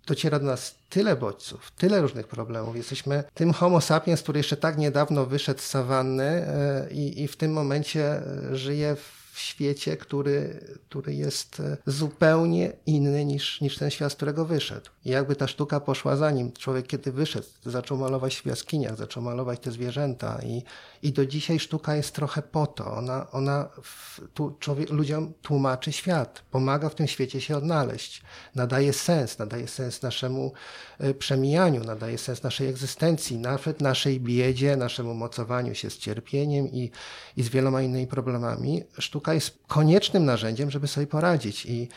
dociera 0.07 0.39
do 0.39 0.47
nas 0.47 0.79
tyle 0.89 1.17
bodźców, 1.17 1.73
tyle 1.77 2.01
różnych 2.01 2.29
problemów. 2.29 2.77
Jesteśmy 2.77 3.25
tym 3.35 3.53
homo 3.53 3.81
sapiens, 3.81 4.23
który 4.23 4.39
jeszcze 4.39 4.57
tak 4.57 4.79
niedawno 4.79 5.27
wyszedł 5.27 5.61
z 5.61 5.67
sawanny 5.67 6.25
e, 6.25 6.89
i, 6.91 7.23
i 7.23 7.29
w 7.29 7.37
tym 7.37 7.53
momencie 7.53 8.05
e, 8.05 8.57
żyje 8.57 8.97
w 8.97 9.24
w 9.35 9.41
świecie, 9.41 9.97
który, 9.97 10.65
który 10.89 11.15
jest 11.15 11.61
e, 11.61 11.77
zupełnie 11.87 12.73
inny 12.87 13.25
niż, 13.25 13.61
niż 13.61 13.79
ten 13.79 13.91
świat, 13.91 14.13
z 14.13 14.15
którego 14.15 14.45
wyszedł. 14.45 14.91
I 15.05 15.11
jakby 15.11 15.37
ta 15.37 15.49
sztuka 15.49 15.81
poszła 15.81 16.17
za 16.17 16.31
nim. 16.31 16.53
Człowiek, 16.53 16.87
kiedy 16.87 17.13
wyszedł, 17.13 17.47
zaczął 17.65 17.99
malować 17.99 18.37
w 18.37 18.47
jaskiniach, 18.47 18.97
zaczął 18.97 19.23
malować 19.23 19.61
te 19.61 19.73
zwierzęta 19.73 20.41
i, 20.43 20.63
i 21.03 21.13
do 21.13 21.27
dzisiaj 21.27 21.59
sztuka 21.59 21.97
jest 21.97 22.15
trochę 22.15 22.43
po 22.43 22.67
to. 22.67 22.93
Ona, 22.93 23.31
ona 23.31 23.69
w, 23.83 24.21
tu, 24.35 24.57
człowiek, 24.61 24.91
ludziom 24.91 25.33
tłumaczy 25.43 25.93
świat, 25.93 26.43
pomaga 26.51 26.89
w 26.89 26.95
tym 26.95 27.07
świecie 27.07 27.41
się 27.41 27.57
odnaleźć, 27.57 28.23
nadaje 28.55 28.93
sens, 28.93 29.39
nadaje 29.39 29.69
sens 29.69 30.03
naszemu 30.03 30.53
e, 30.99 31.15
przemijaniu, 31.15 31.85
nadaje 31.85 32.19
sens 32.19 32.43
naszej 32.43 32.69
egzystencji, 32.69 33.39
nawet 33.39 33.81
naszej 33.81 34.21
biedzie, 34.21 34.77
naszemu 34.77 35.15
mocowaniu 35.15 35.75
się 35.75 35.91
z 35.91 35.99
cierpieniem 35.99 36.69
i, 36.69 36.91
i 37.37 37.43
z 37.43 37.49
wieloma 37.49 37.83
innymi 37.83 38.07
problemami. 38.07 38.83
Sztuka 38.99 39.24
jest 39.33 39.59
koniecznym 39.67 40.25
narzędziem, 40.25 40.71
żeby 40.71 40.89
sobie 40.89 41.07
poradzić. 41.07 41.67
I 41.67 41.89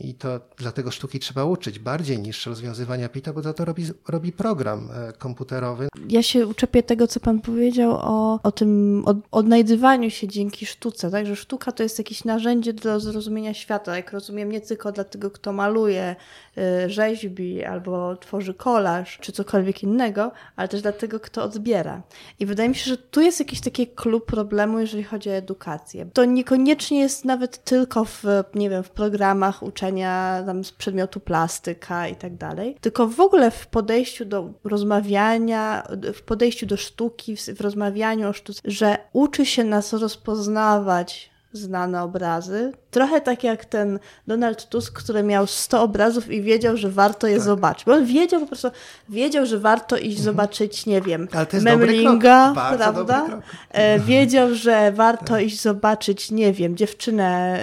i 0.00 0.14
to 0.14 0.40
dlatego 0.56 0.90
sztuki 0.90 1.18
trzeba 1.18 1.44
uczyć 1.44 1.78
bardziej 1.78 2.18
niż 2.18 2.46
rozwiązywania 2.46 3.08
pita, 3.08 3.32
bo 3.32 3.42
za 3.42 3.52
to 3.52 3.64
robi, 3.64 3.84
robi 4.08 4.32
program 4.32 4.88
e, 4.94 5.12
komputerowy. 5.12 5.88
Ja 6.08 6.22
się 6.22 6.46
uczepię 6.46 6.82
tego, 6.82 7.06
co 7.06 7.20
pan 7.20 7.40
powiedział 7.40 7.90
o, 7.92 8.40
o 8.42 8.52
tym 8.52 9.02
od, 9.06 9.16
odnajdywaniu 9.30 10.10
się 10.10 10.28
dzięki 10.28 10.66
sztuce, 10.66 11.10
tak? 11.10 11.26
Że 11.26 11.36
sztuka 11.36 11.72
to 11.72 11.82
jest 11.82 11.98
jakieś 11.98 12.24
narzędzie 12.24 12.72
do 12.72 13.00
zrozumienia 13.00 13.54
świata, 13.54 13.96
jak 13.96 14.12
rozumiem, 14.12 14.52
nie 14.52 14.60
tylko 14.60 14.92
dla 14.92 15.04
tego, 15.04 15.30
kto 15.30 15.52
maluje, 15.52 16.16
y, 16.58 16.90
rzeźbi 16.90 17.64
albo 17.64 18.16
tworzy 18.16 18.54
kolaż, 18.54 19.18
czy 19.20 19.32
cokolwiek 19.32 19.82
innego, 19.82 20.32
ale 20.56 20.68
też 20.68 20.82
dla 20.82 20.92
tego, 20.92 21.20
kto 21.20 21.42
odbiera. 21.42 22.02
I 22.40 22.46
wydaje 22.46 22.68
mi 22.68 22.74
się, 22.74 22.90
że 22.90 22.96
tu 22.96 23.20
jest 23.20 23.40
jakiś 23.40 23.60
taki 23.60 23.86
klub 23.86 24.26
problemu, 24.26 24.78
jeżeli 24.78 25.04
chodzi 25.04 25.30
o 25.30 25.32
edukację. 25.32 26.06
To 26.12 26.24
niekoniecznie 26.24 27.00
jest 27.00 27.24
nawet 27.24 27.64
tylko 27.64 28.04
w, 28.04 28.24
nie 28.54 28.70
wiem, 28.70 28.82
w 28.82 28.90
programach 28.90 29.62
uczenia 29.70 30.42
tam 30.46 30.64
z 30.64 30.72
przedmiotu 30.72 31.20
plastyka 31.20 32.08
i 32.08 32.16
tak 32.16 32.36
dalej, 32.36 32.76
tylko 32.80 33.06
w 33.06 33.20
ogóle 33.20 33.50
w 33.50 33.66
podejściu 33.66 34.24
do 34.24 34.50
rozmawiania, 34.64 35.82
w 36.14 36.22
podejściu 36.22 36.66
do 36.66 36.76
sztuki, 36.76 37.36
w, 37.36 37.60
rozmawianiu 37.60 38.28
o 38.28 38.32
sztuce, 38.32 38.60
że 38.64 38.98
uczy 39.12 39.46
się 39.46 39.64
nas 39.64 39.92
rozpoznawać 39.92 41.29
znane 41.52 42.02
obrazy. 42.02 42.72
Trochę 42.90 43.20
tak 43.20 43.44
jak 43.44 43.64
ten 43.64 43.98
Donald 44.26 44.68
Tusk, 44.68 44.98
który 44.98 45.22
miał 45.22 45.46
100 45.46 45.82
obrazów 45.82 46.30
i 46.30 46.42
wiedział, 46.42 46.76
że 46.76 46.90
warto 46.90 47.26
je 47.26 47.36
tak. 47.36 47.44
zobaczyć. 47.44 47.84
Bo 47.84 47.92
on 47.92 48.04
wiedział 48.04 48.40
po 48.40 48.46
prostu, 48.46 48.70
wiedział, 49.08 49.46
że 49.46 49.58
warto 49.58 49.96
iść 49.96 50.18
mhm. 50.18 50.24
zobaczyć, 50.24 50.86
nie 50.86 51.00
wiem, 51.00 51.28
Memlinga, 51.62 52.52
prawda? 52.54 53.26
E, 53.70 53.98
wiedział, 53.98 54.54
że 54.54 54.92
warto 54.92 55.24
tak. 55.24 55.42
iść 55.42 55.60
zobaczyć, 55.60 56.30
nie 56.30 56.52
wiem, 56.52 56.76
dziewczynę 56.76 57.60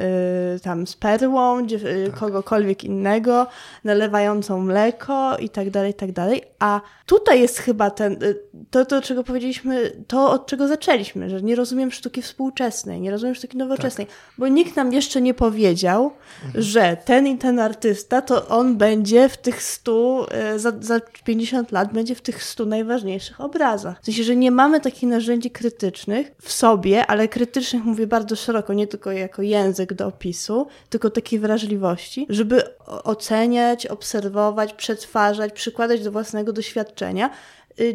y, 0.56 0.60
tam 0.60 0.88
z 0.88 0.96
perłą, 0.96 1.68
dziew 1.68 1.84
y, 1.84 2.08
tak. 2.12 2.20
kogokolwiek 2.20 2.84
innego, 2.84 3.48
nalewającą 3.84 4.62
mleko 4.62 5.38
i 5.38 5.50
tak 5.50 5.70
dalej, 5.70 5.92
i 5.92 5.94
tak 5.94 6.12
dalej. 6.12 6.42
A 6.60 6.82
tutaj 7.06 7.42
jest 7.42 7.58
chyba 7.58 7.90
ten, 7.90 8.24
y, 8.24 8.40
to, 8.70 8.86
to 8.86 9.02
czego 9.02 9.24
powiedzieliśmy, 9.24 9.92
to 10.08 10.32
od 10.32 10.48
czego 10.48 10.68
zaczęliśmy, 10.68 11.30
że 11.30 11.42
nie 11.42 11.56
rozumiem 11.56 11.92
sztuki 11.92 12.22
współczesnej, 12.22 13.02
nie 13.02 13.12
rozumiem 13.12 13.36
sztuki 13.36 13.58
nowoczesnej, 13.58 13.77
tak. 13.78 14.08
bo 14.38 14.48
nikt 14.48 14.76
nam 14.76 14.94
jeszcze 14.94 15.22
nie 15.22 15.34
powiedział, 15.34 16.12
mhm. 16.46 16.64
że 16.64 16.98
ten 17.06 17.28
i 17.28 17.38
ten 17.38 17.60
artysta, 17.60 18.22
to 18.22 18.48
on 18.48 18.78
będzie 18.78 19.30
w 19.30 19.38
tych 19.38 19.64
stu, 19.64 20.26
y, 20.56 20.60
za, 20.60 20.72
za 20.82 21.00
50 21.24 21.72
lat 21.72 21.94
będzie 21.94 22.16
w 22.16 22.22
tych 22.22 22.44
stu 22.44 22.66
najważniejszych 22.66 23.42
obrazach. 23.42 24.02
W 24.02 24.06
sensie, 24.06 24.24
że 24.24 24.36
nie 24.36 24.52
mamy 24.52 24.82
takich 24.82 25.10
narzędzi 25.10 25.52
krytycznych 25.52 26.32
w 26.42 26.52
sobie, 26.52 27.06
ale 27.06 27.28
krytycznych 27.28 27.84
mówię 27.84 28.08
bardzo 28.08 28.36
szeroko, 28.36 28.74
nie 28.74 28.88
tylko 28.88 29.12
jako 29.12 29.42
język 29.42 29.94
do 29.94 30.08
opisu, 30.08 30.68
tylko 30.90 31.10
takiej 31.10 31.40
wrażliwości, 31.40 32.26
żeby 32.30 32.64
oceniać, 32.86 33.86
obserwować, 33.86 34.74
przetwarzać, 34.74 35.54
przykładać 35.54 36.04
do 36.04 36.12
własnego 36.12 36.54
doświadczenia 36.54 37.30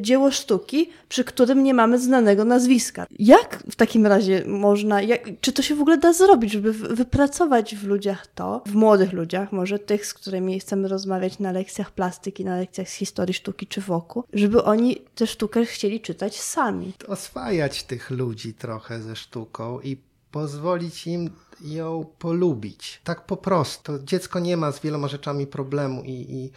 dzieło 0.01 0.31
sztuki, 0.31 0.90
przy 1.09 1.25
którym 1.25 1.62
nie 1.62 1.75
mamy 1.75 1.99
znanego 1.99 2.45
nazwiska. 2.45 3.07
Jak 3.18 3.62
w 3.71 3.77
takim 3.77 4.07
razie 4.07 4.42
można, 4.47 5.03
jak, 5.03 5.31
czy 5.40 5.53
to 5.53 5.62
się 5.62 5.75
w 5.75 5.81
ogóle 5.81 5.99
da 5.99 6.12
zrobić, 6.12 6.53
żeby 6.53 6.73
wypracować 6.73 7.77
w 7.77 7.85
ludziach 7.85 8.27
to, 8.27 8.62
w 8.66 8.75
młodych 8.75 9.12
ludziach, 9.12 9.53
może 9.53 9.79
tych, 9.79 10.07
z 10.07 10.14
którymi 10.14 10.61
chcemy 10.61 10.88
rozmawiać 10.88 11.38
na 11.38 11.53
lekcjach 11.53 11.90
plastyki, 11.90 12.45
na 12.45 12.57
lekcjach 12.57 12.88
z 12.88 12.92
historii 12.92 13.35
sztuki 13.35 13.66
czy 13.66 13.81
wokół, 13.81 14.25
żeby 14.33 14.64
oni 14.64 15.03
tę 15.14 15.27
sztukę 15.27 15.64
chcieli 15.64 16.01
czytać 16.01 16.40
sami. 16.40 16.92
Oswajać 17.09 17.83
tych 17.83 18.11
ludzi 18.11 18.55
trochę 18.55 19.01
ze 19.01 19.16
sztuką 19.16 19.81
i 19.81 19.97
pozwolić 20.31 21.07
im 21.07 21.31
ją 21.61 22.05
polubić. 22.18 23.01
Tak 23.05 23.27
po 23.27 23.37
prostu. 23.37 23.92
Dziecko 24.05 24.38
nie 24.38 24.57
ma 24.57 24.73
z 24.73 24.81
wieloma 24.81 25.09
rzeczami 25.09 25.47
problemu 25.47 26.03
i, 26.03 26.11
i 26.11 26.51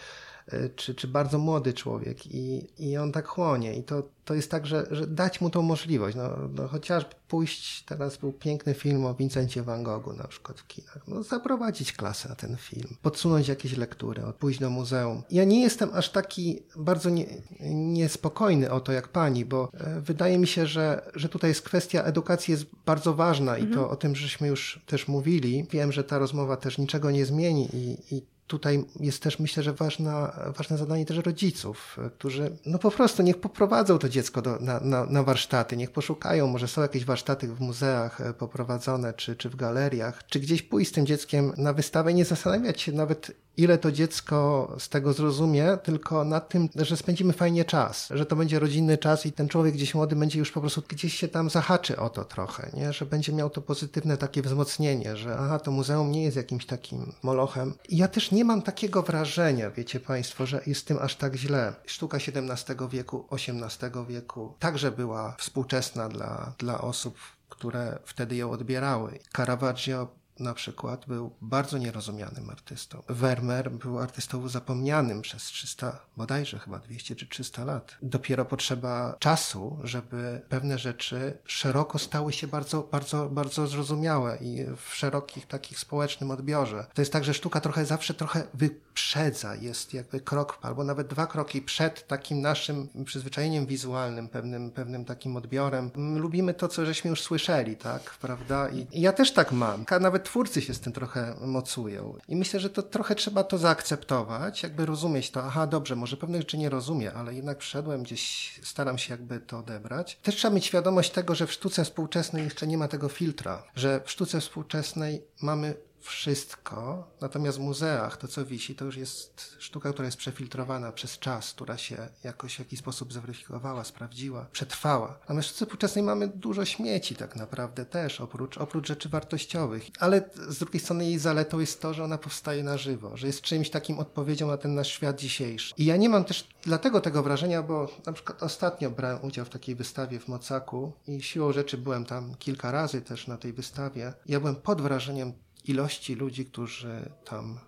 czy, 0.76 0.96
czy 0.96 1.08
bardzo 1.08 1.38
młody 1.38 1.74
człowiek 1.74 2.28
i, 2.28 2.68
i 2.80 2.98
on 2.98 3.12
tak 3.12 3.28
chłonie 3.28 3.74
i 3.74 3.84
to, 3.84 4.04
to 4.26 4.34
jest 4.34 4.52
tak, 4.52 4.68
że, 4.68 4.88
że 4.92 5.08
dać 5.08 5.42
mu 5.42 5.50
tą 5.50 5.62
możliwość. 5.62 6.18
No, 6.18 6.30
no 6.56 6.68
chociażby 6.68 7.12
pójść, 7.28 7.84
teraz 7.84 8.18
był 8.18 8.34
piękny 8.34 8.74
film 8.74 9.06
o 9.06 9.14
Vincencie 9.14 9.64
Van 9.64 9.84
Goghu 9.84 10.14
na 10.14 10.28
przykład 10.28 10.60
w 10.60 10.68
kinach. 10.68 11.00
No, 11.08 11.24
zaprowadzić 11.24 11.94
klasę 11.94 12.30
na 12.30 12.36
ten 12.36 12.58
film, 12.58 12.96
podsunąć 13.02 13.48
jakieś 13.48 13.78
lektury, 13.78 14.22
pójść 14.40 14.60
do 14.60 14.70
muzeum. 14.70 15.24
Ja 15.32 15.44
nie 15.44 15.62
jestem 15.62 15.90
aż 15.94 16.10
taki 16.10 16.64
bardzo 16.76 17.10
nie, 17.10 17.26
niespokojny 17.70 18.72
o 18.72 18.80
to 18.80 18.92
jak 18.92 19.08
pani, 19.08 19.46
bo 19.46 19.70
e, 19.74 20.02
wydaje 20.02 20.38
mi 20.38 20.48
się, 20.48 20.68
że, 20.68 21.12
że 21.16 21.30
tutaj 21.30 21.50
jest 21.50 21.62
kwestia 21.62 22.04
edukacji 22.04 22.52
jest 22.52 22.66
bardzo 22.86 23.14
ważna 23.14 23.58
i 23.58 23.62
mhm. 23.62 23.80
to 23.80 23.90
o 23.90 23.96
tym 23.96 24.16
żeśmy 24.16 24.48
już 24.48 24.80
też 24.86 25.08
mówili. 25.08 25.66
Wiem, 25.72 25.92
że 25.92 26.04
ta 26.04 26.20
rozmowa 26.20 26.58
też 26.58 26.78
niczego 26.78 27.12
nie 27.12 27.26
zmieni 27.26 27.70
i, 27.74 28.16
i 28.16 28.35
tutaj 28.48 28.86
jest 29.00 29.24
też 29.24 29.40
myślę, 29.40 29.64
że 29.64 29.74
ważna, 29.74 30.40
ważne 30.58 30.78
zadanie 30.78 31.06
też 31.06 31.18
rodziców, 31.18 31.98
którzy 32.18 32.58
no 32.66 32.80
po 32.80 32.92
prostu 32.92 33.24
niech 33.24 33.38
poprowadzą 33.38 34.00
to 34.00 34.10
dziecko 34.10 34.42
do, 34.42 34.60
na, 34.60 34.80
na, 34.80 35.06
na, 35.06 35.24
warsztaty, 35.24 35.78
niech 35.78 35.92
poszukają, 35.92 36.48
może 36.48 36.68
są 36.68 36.82
jakieś 36.82 37.06
warsztaty 37.06 37.48
w 37.48 37.60
muzeach 37.60 38.22
e, 38.22 38.34
poprowadzone, 38.34 39.14
czy, 39.14 39.36
czy 39.36 39.50
w 39.50 39.56
galeriach, 39.56 40.26
czy 40.28 40.40
gdzieś 40.40 40.62
pójść 40.62 40.92
z 40.92 40.94
tym 40.94 41.06
dzieckiem 41.06 41.54
na 41.58 41.74
wystawę 41.74 42.12
i 42.12 42.16
nie 42.16 42.26
zastanawiać 42.26 42.82
się 42.82 42.92
nawet 42.92 43.32
ile 43.58 43.78
to 43.78 43.92
dziecko 43.92 44.72
z 44.80 44.90
tego 44.90 45.14
zrozumie, 45.14 45.78
tylko 45.84 46.24
nad 46.24 46.50
tym, 46.50 46.70
że 46.76 46.98
spędzimy 46.98 47.34
fajnie 47.34 47.66
czas, 47.66 48.10
że 48.12 48.26
to 48.26 48.36
będzie 48.36 48.60
rodzinny 48.60 48.98
czas 48.98 49.26
i 49.26 49.32
ten 49.32 49.48
człowiek 49.48 49.74
gdzieś 49.74 49.96
młody 49.96 50.16
będzie 50.16 50.40
już 50.40 50.52
po 50.52 50.62
prostu 50.62 50.84
gdzieś 50.88 51.14
się 51.14 51.28
tam 51.28 51.50
zahaczy 51.50 51.98
o 51.98 52.10
to 52.10 52.26
trochę, 52.26 52.72
nie? 52.74 52.94
że 52.94 53.06
będzie 53.06 53.34
miał 53.34 53.50
to 53.50 53.62
pozytywne 53.62 54.18
takie 54.18 54.42
wzmocnienie, 54.42 55.18
że 55.18 55.38
aha, 55.40 55.60
to 55.60 55.72
muzeum 55.72 56.12
nie 56.12 56.24
jest 56.24 56.38
jakimś 56.38 56.66
takim 56.66 57.12
molochem. 57.24 57.74
I 57.90 57.98
ja 57.98 58.08
też 58.08 58.32
nie 58.36 58.46
mam 58.46 58.62
takiego 58.62 59.02
wrażenia, 59.04 59.72
wiecie 59.72 60.00
Państwo, 60.00 60.46
że 60.46 60.62
jest 60.68 60.88
tym 60.88 60.98
aż 61.02 61.16
tak 61.16 61.36
źle. 61.36 61.74
Sztuka 61.86 62.18
XVII 62.18 62.76
wieku, 62.90 63.28
XVIII 63.32 64.06
wieku 64.08 64.56
także 64.60 64.92
była 64.92 65.36
współczesna 65.40 66.10
dla, 66.10 66.54
dla 66.58 66.82
osób, 66.82 67.18
które 67.50 68.00
wtedy 68.06 68.36
ją 68.36 68.52
odbierały. 68.52 69.20
Caravaggio 69.36 70.08
na 70.40 70.54
przykład 70.54 71.06
był 71.06 71.32
bardzo 71.42 71.78
nierozumianym 71.78 72.50
artystą. 72.50 73.04
Vermeer 73.10 73.72
był 73.72 74.00
artystą 74.00 74.48
zapomnianym 74.48 75.22
przez 75.22 75.44
300, 75.44 76.00
bodajże 76.18 76.60
chyba 76.60 76.80
200 76.80 77.16
czy 77.16 77.28
300 77.28 77.66
lat. 77.66 77.98
Dopiero 78.02 78.46
potrzeba 78.46 79.16
czasu, 79.20 79.80
żeby 79.84 80.42
pewne 80.50 80.78
rzeczy 80.78 81.38
szeroko 81.46 82.00
stały 82.00 82.34
się 82.34 82.48
bardzo, 82.48 82.82
bardzo, 82.92 83.30
bardzo 83.30 83.68
zrozumiałe 83.68 84.38
i 84.42 84.66
w 84.78 84.96
szerokich 84.96 85.48
takich 85.48 85.80
społecznym 85.80 86.32
odbiorze. 86.32 86.86
To 86.94 87.02
jest 87.02 87.14
tak, 87.14 87.24
że 87.24 87.34
sztuka 87.34 87.62
trochę 87.62 87.86
zawsze 87.86 88.14
trochę 88.14 88.44
wyprzedza, 88.54 89.56
jest 89.56 89.94
jakby 89.94 90.20
krok 90.20 90.60
albo 90.62 90.84
nawet 90.84 91.08
dwa 91.08 91.28
kroki 91.28 91.62
przed 91.62 92.08
takim 92.08 92.42
naszym 92.42 92.88
przyzwyczajeniem 93.06 93.66
wizualnym, 93.66 94.28
pewnym, 94.28 94.72
pewnym 94.72 95.06
takim 95.06 95.36
odbiorem. 95.38 95.92
Lubimy 95.96 96.54
to, 96.54 96.68
co 96.68 96.86
żeśmy 96.86 97.10
już 97.10 97.22
słyszeli, 97.22 97.78
tak, 97.78 98.02
prawda? 98.22 98.70
I 98.70 99.02
ja 99.02 99.14
też 99.14 99.34
tak 99.34 99.52
mam. 99.52 99.86
Nawet 100.02 100.25
twórcy 100.26 100.62
się 100.62 100.74
z 100.74 100.80
tym 100.80 100.94
trochę 100.94 101.36
mocują. 101.42 102.18
I 102.28 102.36
myślę, 102.36 102.60
że 102.60 102.70
to 102.70 102.84
trochę 102.84 103.16
trzeba 103.16 103.44
to 103.44 103.58
zaakceptować, 103.58 104.64
jakby 104.64 104.86
rozumieć 104.86 105.32
to, 105.32 105.44
aha, 105.44 105.68
dobrze, 105.68 105.96
może 105.96 106.18
pewnych 106.18 106.42
rzeczy 106.42 106.58
nie 106.58 106.70
rozumiem, 106.70 107.14
ale 107.16 107.34
jednak 107.34 107.60
wszedłem 107.60 108.04
gdzieś, 108.04 108.60
staram 108.64 108.98
się 108.98 109.14
jakby 109.14 109.40
to 109.40 109.60
odebrać. 109.60 110.20
Też 110.24 110.36
trzeba 110.36 110.56
mieć 110.56 110.66
świadomość 110.66 111.12
tego, 111.12 111.36
że 111.36 111.48
w 111.48 111.52
sztuce 111.52 111.84
współczesnej 111.84 112.44
jeszcze 112.44 112.68
nie 112.68 112.78
ma 112.78 112.88
tego 112.88 113.10
filtra, 113.10 113.64
że 113.76 114.02
w 114.06 114.12
sztuce 114.12 114.42
współczesnej 114.42 115.24
mamy 115.42 115.76
wszystko, 116.06 117.08
natomiast 117.22 117.58
w 117.58 117.62
muzeach 117.62 118.18
to, 118.18 118.28
co 118.28 118.46
wisi, 118.46 118.76
to 118.76 118.86
już 118.86 118.98
jest 118.98 119.56
sztuka, 119.60 119.94
która 119.94 120.06
jest 120.06 120.18
przefiltrowana 120.18 120.92
przez 120.92 121.20
czas, 121.20 121.54
która 121.54 121.78
się 121.78 122.08
jakoś 122.24 122.56
w 122.56 122.60
jakiś 122.60 122.80
sposób 122.80 123.14
zweryfikowała, 123.14 123.84
sprawdziła, 123.84 124.46
przetrwała. 124.52 125.18
Natomiast 125.20 125.48
w 125.48 125.52
sztuce 125.52 125.66
współczesnej 125.66 126.04
mamy 126.04 126.28
dużo 126.28 126.66
śmieci 126.66 127.16
tak 127.16 127.36
naprawdę 127.36 127.86
też, 127.86 128.22
oprócz, 128.22 128.58
oprócz 128.58 128.88
rzeczy 128.88 129.10
wartościowych. 129.10 129.84
Ale 130.00 130.30
z 130.48 130.58
drugiej 130.58 130.80
strony 130.80 131.06
jej 131.06 131.20
zaletą 131.20 131.60
jest 131.60 131.82
to, 131.82 131.94
że 131.94 132.04
ona 132.04 132.18
powstaje 132.18 132.64
na 132.64 132.78
żywo, 132.78 133.18
że 133.18 133.28
jest 133.28 133.42
czymś 133.42 133.70
takim 133.70 134.00
odpowiedzią 134.00 134.48
na 134.48 134.58
ten 134.58 134.76
nasz 134.76 134.88
świat 134.88 135.20
dzisiejszy. 135.20 135.74
I 135.78 135.86
ja 135.86 135.98
nie 135.98 136.10
mam 136.10 136.26
też 136.26 136.48
dlatego 136.62 137.02
tego 137.02 137.24
wrażenia, 137.24 137.64
bo 137.64 137.88
na 138.06 138.14
przykład 138.14 138.44
ostatnio 138.44 138.92
brałem 138.92 139.24
udział 139.24 139.46
w 139.46 139.50
takiej 139.50 139.76
wystawie 139.76 140.20
w 140.20 140.28
Mocaku 140.28 140.94
i 141.08 141.22
siłą 141.22 141.52
rzeczy 141.52 141.78
byłem 141.78 142.06
tam 142.06 142.36
kilka 142.36 142.72
razy 142.72 143.02
też 143.02 143.28
na 143.28 143.38
tej 143.38 143.54
wystawie. 143.54 144.14
Ja 144.26 144.40
byłem 144.40 144.56
pod 144.56 144.82
wrażeniem 144.82 145.34
ilości 145.68 146.16
ludzi, 146.16 146.46
którzy 146.46 147.10
tam 147.26 147.60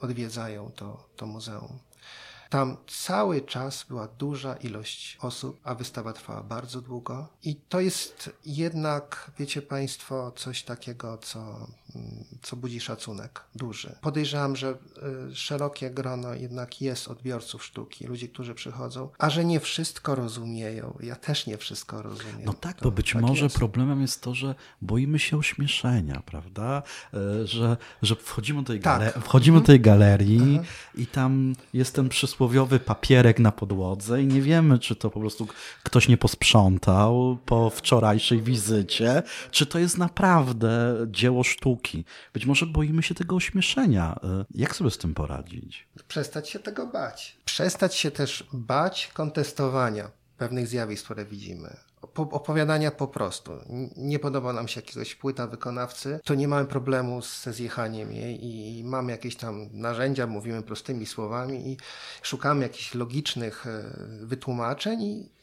odwiedzają 0.00 0.70
to, 0.76 1.08
to 1.16 1.26
muzeum. 1.26 1.78
Tam 2.54 2.76
cały 2.86 3.40
czas 3.40 3.84
była 3.88 4.08
duża 4.08 4.54
ilość 4.54 5.18
osób, 5.20 5.60
a 5.64 5.74
wystawa 5.74 6.12
trwała 6.12 6.42
bardzo 6.42 6.80
długo. 6.80 7.28
I 7.42 7.56
to 7.56 7.80
jest 7.80 8.30
jednak, 8.46 9.30
wiecie 9.38 9.62
Państwo, 9.62 10.32
coś 10.36 10.62
takiego, 10.62 11.18
co, 11.18 11.66
co 12.42 12.56
budzi 12.56 12.80
szacunek 12.80 13.44
duży. 13.54 13.96
Podejrzewam, 14.00 14.56
że 14.56 14.74
y, 15.30 15.36
szerokie 15.36 15.90
grono 15.90 16.34
jednak 16.34 16.80
jest 16.80 17.08
odbiorców 17.08 17.64
sztuki, 17.64 18.06
ludzi, 18.06 18.28
którzy 18.28 18.54
przychodzą, 18.54 19.08
a 19.18 19.30
że 19.30 19.44
nie 19.44 19.60
wszystko 19.60 20.14
rozumieją. 20.14 20.98
Ja 21.00 21.16
też 21.16 21.46
nie 21.46 21.58
wszystko 21.58 22.02
rozumiem. 22.02 22.44
No 22.44 22.52
tak, 22.52 22.76
to 22.76 22.84
bo 22.84 22.90
być 22.90 23.12
tak 23.12 23.22
może 23.22 23.44
jest. 23.44 23.56
problemem 23.56 24.02
jest 24.02 24.22
to, 24.22 24.34
że 24.34 24.54
boimy 24.82 25.18
się 25.18 25.38
ośmieszenia, 25.38 26.22
prawda? 26.26 26.82
E, 27.14 27.46
że, 27.46 27.76
że 28.02 28.16
wchodzimy 28.16 28.62
do 28.62 28.66
tej, 28.66 28.80
tak. 28.80 28.98
galerii, 28.98 29.22
wchodzimy 29.22 29.60
do 29.60 29.66
tej 29.66 29.80
galerii 29.80 30.60
i 30.94 31.06
tam 31.06 31.54
jest 31.72 31.94
ten 31.94 32.08
przysłowiowy 32.08 32.43
przysłowiowy 32.44 32.80
papierek 32.80 33.38
na 33.38 33.52
podłodze 33.52 34.22
i 34.22 34.26
nie 34.26 34.42
wiemy, 34.42 34.78
czy 34.78 34.96
to 34.96 35.10
po 35.10 35.20
prostu 35.20 35.46
ktoś 35.82 36.08
nie 36.08 36.16
posprzątał 36.16 37.38
po 37.46 37.70
wczorajszej 37.70 38.42
wizycie, 38.42 39.22
czy 39.50 39.66
to 39.66 39.78
jest 39.78 39.98
naprawdę 39.98 40.96
dzieło 41.06 41.44
sztuki. 41.44 42.04
Być 42.32 42.46
może 42.46 42.66
boimy 42.66 43.02
się 43.02 43.14
tego 43.14 43.36
ośmieszenia. 43.36 44.20
E, 44.24 44.44
jak 44.54 44.76
sobie 44.76 44.90
z 44.90 44.98
tym 44.98 45.14
poradzić? 45.14 45.88
Przestać 46.08 46.48
się 46.48 46.58
tego 46.58 46.86
bać. 46.86 47.36
Przestać 47.44 47.94
się 47.94 48.10
też 48.10 48.46
bać 48.52 49.10
kontestowania 49.14 50.10
pewnych 50.38 50.66
zjawisk, 50.66 51.04
które 51.04 51.24
widzimy 51.24 51.76
opowiadania 52.16 52.90
po 52.90 53.08
prostu. 53.08 53.52
Nie 53.96 54.18
podoba 54.18 54.52
nam 54.52 54.68
się 54.68 54.80
jakiegoś 54.80 55.14
płyta 55.14 55.46
wykonawcy, 55.46 56.20
to 56.24 56.34
nie 56.34 56.48
mamy 56.48 56.66
problemu 56.66 57.22
ze 57.22 57.52
zjechaniem 57.52 58.12
jej 58.12 58.44
i 58.44 58.84
mamy 58.84 59.12
jakieś 59.12 59.36
tam 59.36 59.68
narzędzia, 59.72 60.26
mówimy 60.26 60.62
prostymi 60.62 61.06
słowami 61.06 61.68
i 61.68 61.76
szukamy 62.22 62.62
jakichś 62.62 62.94
logicznych 62.94 63.66
e, 63.66 63.82
wytłumaczeń 64.26 65.02
i 65.02 65.34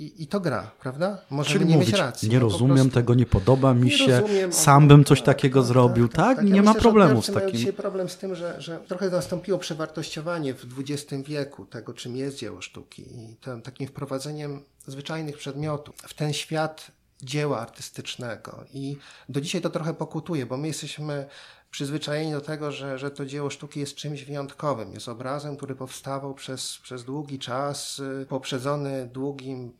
i, 0.00 0.22
i 0.22 0.26
to 0.26 0.40
gra, 0.40 0.70
prawda? 0.80 1.18
Możemy 1.30 1.64
nie 1.64 1.74
mówić, 1.74 1.90
mieć 1.90 2.00
racji. 2.00 2.28
Nie 2.28 2.36
no, 2.36 2.42
rozumiem 2.42 2.76
prostu... 2.76 2.94
tego, 2.94 3.14
nie 3.14 3.26
podoba 3.26 3.74
mi 3.74 3.84
nie 3.84 3.98
się, 3.98 4.20
rozumiem, 4.20 4.52
sam 4.52 4.88
bym 4.88 5.04
coś 5.04 5.22
takiego 5.22 5.60
tak, 5.60 5.68
zrobił, 5.68 6.08
tak? 6.08 6.16
tak? 6.16 6.36
tak. 6.36 6.46
nie 6.46 6.56
ja 6.56 6.62
ma 6.62 6.70
myślę, 6.70 6.82
problemu 6.82 7.22
z 7.22 7.32
takim. 7.32 7.56
Dzisiaj 7.56 7.72
problem 7.72 8.08
z 8.08 8.16
tym, 8.16 8.34
że, 8.34 8.60
że 8.60 8.80
trochę 8.88 9.10
nastąpiło 9.10 9.58
przewartościowanie 9.58 10.54
w 10.54 10.66
XX 10.78 11.28
wieku 11.28 11.66
tego, 11.66 11.94
czym 11.94 12.16
jest 12.16 12.36
dzieło 12.36 12.60
sztuki 12.60 13.02
i 13.02 13.36
tym, 13.40 13.62
takim 13.62 13.86
wprowadzeniem 13.86 14.60
zwyczajnych 14.90 15.36
przedmiotów 15.38 15.96
w 15.96 16.14
ten 16.14 16.32
świat 16.32 16.90
dzieła 17.22 17.60
artystycznego. 17.60 18.64
I 18.72 18.96
do 19.28 19.40
dzisiaj 19.40 19.60
to 19.60 19.70
trochę 19.70 19.94
pokutuje, 19.94 20.46
bo 20.46 20.56
my 20.56 20.66
jesteśmy 20.66 21.26
przyzwyczajeni 21.70 22.32
do 22.32 22.40
tego, 22.40 22.72
że, 22.72 22.98
że 22.98 23.10
to 23.10 23.26
dzieło 23.26 23.50
sztuki 23.50 23.80
jest 23.80 23.94
czymś 23.94 24.24
wyjątkowym. 24.24 24.92
Jest 24.92 25.08
obrazem, 25.08 25.56
który 25.56 25.74
powstawał 25.74 26.34
przez, 26.34 26.78
przez 26.78 27.04
długi 27.04 27.38
czas, 27.38 27.98
y, 27.98 28.26
poprzedzony 28.28 29.06
długim 29.06 29.72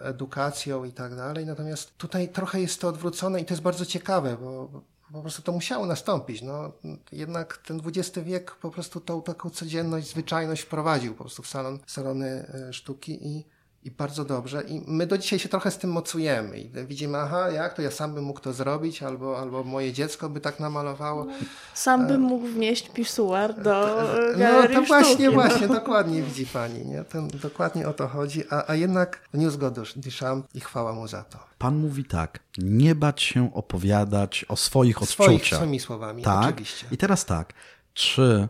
edukacją 0.00 0.84
i 0.84 0.92
tak 0.92 1.16
dalej. 1.16 1.46
Natomiast 1.46 1.96
tutaj 1.96 2.28
trochę 2.28 2.60
jest 2.60 2.80
to 2.80 2.88
odwrócone 2.88 3.40
i 3.40 3.44
to 3.44 3.54
jest 3.54 3.62
bardzo 3.62 3.86
ciekawe, 3.86 4.36
bo 4.40 4.82
po 5.12 5.22
prostu 5.22 5.42
to 5.42 5.52
musiało 5.52 5.86
nastąpić. 5.86 6.42
No, 6.42 6.72
jednak 7.12 7.56
ten 7.56 7.80
XX 7.86 8.26
wiek 8.26 8.54
po 8.54 8.70
prostu 8.70 9.00
tą 9.00 9.22
taką 9.22 9.50
codzienność, 9.50 10.10
zwyczajność 10.10 10.62
wprowadził 10.62 11.14
po 11.14 11.24
prostu 11.24 11.42
w 11.42 11.48
salon, 11.48 11.78
salony 11.86 12.52
y, 12.68 12.72
sztuki 12.72 13.26
i 13.26 13.44
i 13.84 13.90
bardzo 13.90 14.24
dobrze. 14.24 14.62
I 14.62 14.82
my 14.86 15.06
do 15.06 15.18
dzisiaj 15.18 15.38
się 15.38 15.48
trochę 15.48 15.70
z 15.70 15.78
tym 15.78 15.90
mocujemy. 15.90 16.58
I 16.58 16.70
widzimy, 16.86 17.18
aha, 17.18 17.50
jak 17.50 17.74
to 17.74 17.82
ja 17.82 17.90
sam 17.90 18.14
bym 18.14 18.24
mógł 18.24 18.40
to 18.40 18.52
zrobić, 18.52 19.02
albo, 19.02 19.38
albo 19.38 19.64
moje 19.64 19.92
dziecko 19.92 20.28
by 20.28 20.40
tak 20.40 20.60
namalowało. 20.60 21.26
Sam 21.74 22.06
bym 22.06 22.20
mógł 22.20 22.46
wnieść 22.46 22.88
pisuar 22.88 23.54
do 23.62 23.96
galerii 24.38 24.76
No 24.76 24.80
to 24.80 24.86
właśnie, 24.86 25.30
właśnie, 25.30 25.68
dokładnie 25.68 26.22
widzi 26.22 26.46
pani. 26.46 26.86
Nie? 26.86 27.04
To, 27.04 27.22
dokładnie 27.22 27.88
o 27.88 27.92
to 27.92 28.08
chodzi. 28.08 28.44
A, 28.50 28.70
a 28.70 28.74
jednak 28.74 29.28
wniósł 29.34 29.58
go 29.58 29.72
Duchamp 29.96 30.46
i 30.54 30.60
chwała 30.60 30.92
mu 30.92 31.08
za 31.08 31.22
to. 31.22 31.38
Pan 31.58 31.76
mówi 31.76 32.04
tak, 32.04 32.40
nie 32.58 32.94
bać 32.94 33.22
się 33.22 33.54
opowiadać 33.54 34.44
o 34.48 34.56
swoich 34.56 35.02
odczuciach. 35.02 35.26
Swoich, 35.26 35.46
swoimi 35.46 35.80
słowami, 35.80 36.22
tak? 36.22 36.44
oczywiście. 36.44 36.86
I 36.90 36.96
teraz 36.96 37.24
tak, 37.24 37.52
czy 37.94 38.48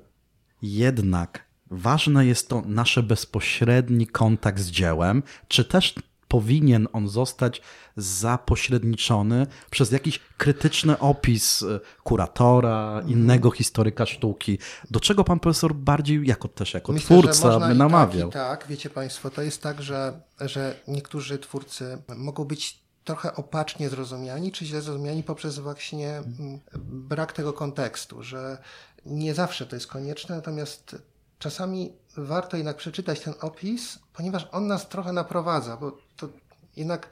jednak 0.62 1.47
ważne 1.70 2.26
jest 2.26 2.48
to 2.48 2.62
nasze 2.66 3.02
bezpośredni 3.02 4.07
kontakt 4.07 4.61
z 4.61 4.70
dziełem, 4.70 5.22
czy 5.48 5.64
też 5.64 5.94
powinien 6.28 6.88
on 6.92 7.09
zostać 7.09 7.62
zapośredniczony 7.96 9.46
przez 9.70 9.92
jakiś 9.92 10.20
krytyczny 10.38 10.98
opis 10.98 11.62
y, 11.62 11.81
kuratora, 12.04 12.92
mhm. 12.92 13.09
innego 13.09 13.50
historyka 13.50 14.07
sztuki. 14.07 14.59
Do 14.90 15.00
czego 15.00 15.24
pan 15.24 15.40
profesor 15.40 15.74
bardziej, 15.74 16.26
jako 16.26 16.48
też 16.48 16.74
jako 16.74 16.92
Myślę, 16.92 17.07
twórca, 17.07 17.61
by 17.61 17.74
namawiał? 17.74 18.31
Tak, 18.31 18.61
tak, 18.61 18.68
wiecie 18.68 18.90
państwo, 18.90 19.31
to 19.31 19.42
jest 19.42 19.62
tak, 19.62 19.83
że, 19.83 20.20
że 20.40 20.74
niektórzy 20.88 21.38
twórcy 21.38 21.98
mogą 22.16 22.44
być 22.44 22.78
trochę 23.04 23.35
opacznie 23.35 23.88
zrozumiani, 23.88 24.52
czy 24.52 24.64
źle 24.64 24.81
zrozumiani 24.81 25.22
poprzez 25.22 25.59
właśnie 25.59 26.16
mm, 26.16 26.61
brak 26.85 27.33
tego 27.33 27.52
kontekstu, 27.52 28.22
że 28.22 28.59
nie 29.07 29.35
zawsze 29.35 29.66
to 29.66 29.76
jest 29.76 29.87
konieczne, 29.87 30.37
natomiast 30.37 30.96
czasami 31.38 31.92
warto 32.16 32.57
jednak 32.57 32.77
przeczytać 32.77 33.20
ten 33.20 33.35
opis, 33.40 33.98
ponieważ 34.12 34.48
on 34.53 34.66
nas 34.66 34.88
trochę 34.88 35.12
naprowadza, 35.12 35.77
bo 35.77 35.98
to 36.16 36.29
jednak 36.77 37.11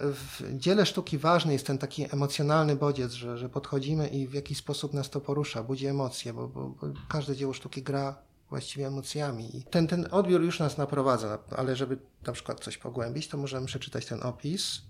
w 0.00 0.58
dziele 0.58 0.86
sztuki 0.86 1.18
ważny 1.18 1.52
jest 1.52 1.66
ten 1.66 1.78
taki 1.78 2.14
emocjonalny 2.14 2.76
bodziec, 2.76 3.12
że, 3.12 3.38
że 3.38 3.48
podchodzimy 3.48 4.08
i 4.08 4.26
w 4.26 4.32
jakiś 4.32 4.58
sposób 4.58 4.94
nas 4.94 5.10
to 5.10 5.20
porusza, 5.20 5.62
budzi 5.62 5.86
emocje, 5.86 6.32
bo, 6.32 6.48
bo, 6.48 6.68
bo 6.68 6.86
każde 7.08 7.36
dzieło 7.36 7.52
sztuki 7.52 7.82
gra 7.82 8.18
właściwie 8.50 8.86
emocjami. 8.86 9.56
I 9.56 9.62
ten, 9.62 9.86
ten 9.86 10.08
odbiór 10.10 10.42
już 10.42 10.58
nas 10.58 10.78
naprowadza, 10.78 11.38
ale 11.56 11.76
żeby 11.76 11.98
na 12.26 12.32
przykład 12.32 12.60
coś 12.60 12.78
pogłębić, 12.78 13.28
to 13.28 13.38
możemy 13.38 13.66
przeczytać 13.66 14.06
ten 14.06 14.22
opis, 14.22 14.82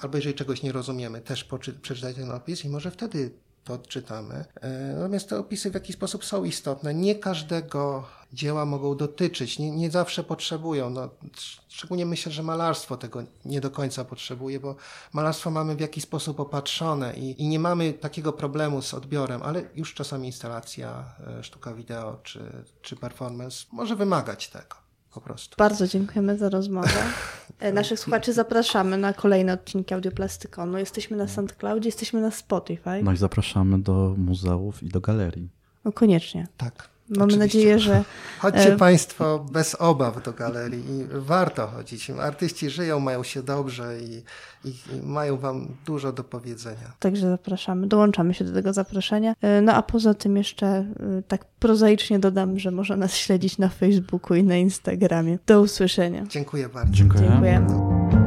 albo 0.00 0.16
jeżeli 0.16 0.34
czegoś 0.34 0.62
nie 0.62 0.72
rozumiemy, 0.72 1.20
też 1.20 1.48
przeczytać 1.82 2.16
ten 2.16 2.30
opis 2.30 2.64
i 2.64 2.68
może 2.68 2.90
wtedy 2.90 3.30
to 3.64 3.74
odczytamy. 3.74 4.44
E, 4.60 4.68
natomiast 4.96 5.28
te 5.28 5.38
opisy 5.38 5.70
w 5.70 5.74
jakiś 5.74 5.96
sposób 5.96 6.24
są 6.24 6.44
istotne. 6.44 6.94
Nie 6.94 7.14
każdego 7.14 8.06
dzieła 8.32 8.64
mogą 8.64 8.96
dotyczyć, 8.96 9.58
nie, 9.58 9.70
nie 9.70 9.90
zawsze 9.90 10.24
potrzebują. 10.24 10.90
No, 10.90 11.08
szczególnie 11.68 12.06
myślę, 12.06 12.32
że 12.32 12.42
malarstwo 12.42 12.96
tego 12.96 13.22
nie 13.44 13.60
do 13.60 13.70
końca 13.70 14.04
potrzebuje, 14.04 14.60
bo 14.60 14.76
malarstwo 15.12 15.50
mamy 15.50 15.76
w 15.76 15.80
jakiś 15.80 16.04
sposób 16.04 16.40
opatrzone 16.40 17.14
i, 17.14 17.42
i 17.42 17.48
nie 17.48 17.58
mamy 17.58 17.92
takiego 17.92 18.32
problemu 18.32 18.82
z 18.82 18.94
odbiorem, 18.94 19.42
ale 19.42 19.62
już 19.74 19.94
czasami 19.94 20.26
instalacja, 20.26 21.04
e, 21.38 21.44
sztuka 21.44 21.74
wideo 21.74 22.18
czy, 22.22 22.64
czy 22.82 22.96
performance 22.96 23.64
może 23.72 23.96
wymagać 23.96 24.48
tego 24.48 24.89
po 25.14 25.20
prostu. 25.20 25.56
Bardzo 25.58 25.86
dziękujemy 25.86 26.38
za 26.38 26.48
rozmowę. 26.48 26.88
E, 27.60 27.72
naszych 27.72 28.00
słuchaczy 28.00 28.32
zapraszamy 28.32 28.98
na 28.98 29.12
kolejne 29.12 29.52
odcinki 29.52 29.94
Audioplastykonu. 29.94 30.78
Jesteśmy 30.78 31.16
na 31.16 31.28
SoundCloudzie, 31.28 31.88
jesteśmy 31.88 32.20
na 32.20 32.30
Spotify. 32.30 33.02
No 33.02 33.12
i 33.12 33.16
zapraszamy 33.16 33.78
do 33.78 34.14
muzeów 34.18 34.82
i 34.82 34.88
do 34.88 35.00
galerii. 35.00 35.48
No 35.84 35.92
koniecznie. 35.92 36.46
Tak. 36.56 36.88
Mamy 37.10 37.24
Oczywiście. 37.24 37.58
nadzieję, 37.58 37.78
że. 37.78 38.04
Chodźcie 38.38 38.72
e... 38.72 38.76
Państwo 38.76 39.46
bez 39.52 39.74
obaw 39.74 40.22
do 40.22 40.32
galerii 40.32 40.80
i 40.80 41.06
warto 41.12 41.66
chodzić. 41.66 42.10
Artyści 42.10 42.70
żyją, 42.70 43.00
mają 43.00 43.22
się 43.22 43.42
dobrze 43.42 44.00
i, 44.00 44.22
i, 44.64 44.68
i, 44.68 45.02
mają 45.02 45.36
Wam 45.36 45.68
dużo 45.86 46.12
do 46.12 46.24
powiedzenia. 46.24 46.92
Także 46.98 47.30
zapraszamy, 47.30 47.86
dołączamy 47.86 48.34
się 48.34 48.44
do 48.44 48.52
tego 48.52 48.72
zaproszenia. 48.72 49.34
E, 49.42 49.60
no 49.60 49.74
a 49.74 49.82
poza 49.82 50.14
tym 50.14 50.36
jeszcze 50.36 50.66
e, 50.66 50.86
tak 51.28 51.44
prozaicznie 51.44 52.18
dodam, 52.18 52.58
że 52.58 52.70
można 52.70 52.96
nas 52.96 53.14
śledzić 53.14 53.58
na 53.58 53.68
Facebooku 53.68 54.36
i 54.36 54.42
na 54.42 54.56
Instagramie. 54.56 55.38
Do 55.46 55.60
usłyszenia. 55.60 56.24
Dziękuję 56.28 56.68
bardzo. 56.68 56.92
Dziękuję. 56.92 57.28
Dziękujemy. 57.28 58.19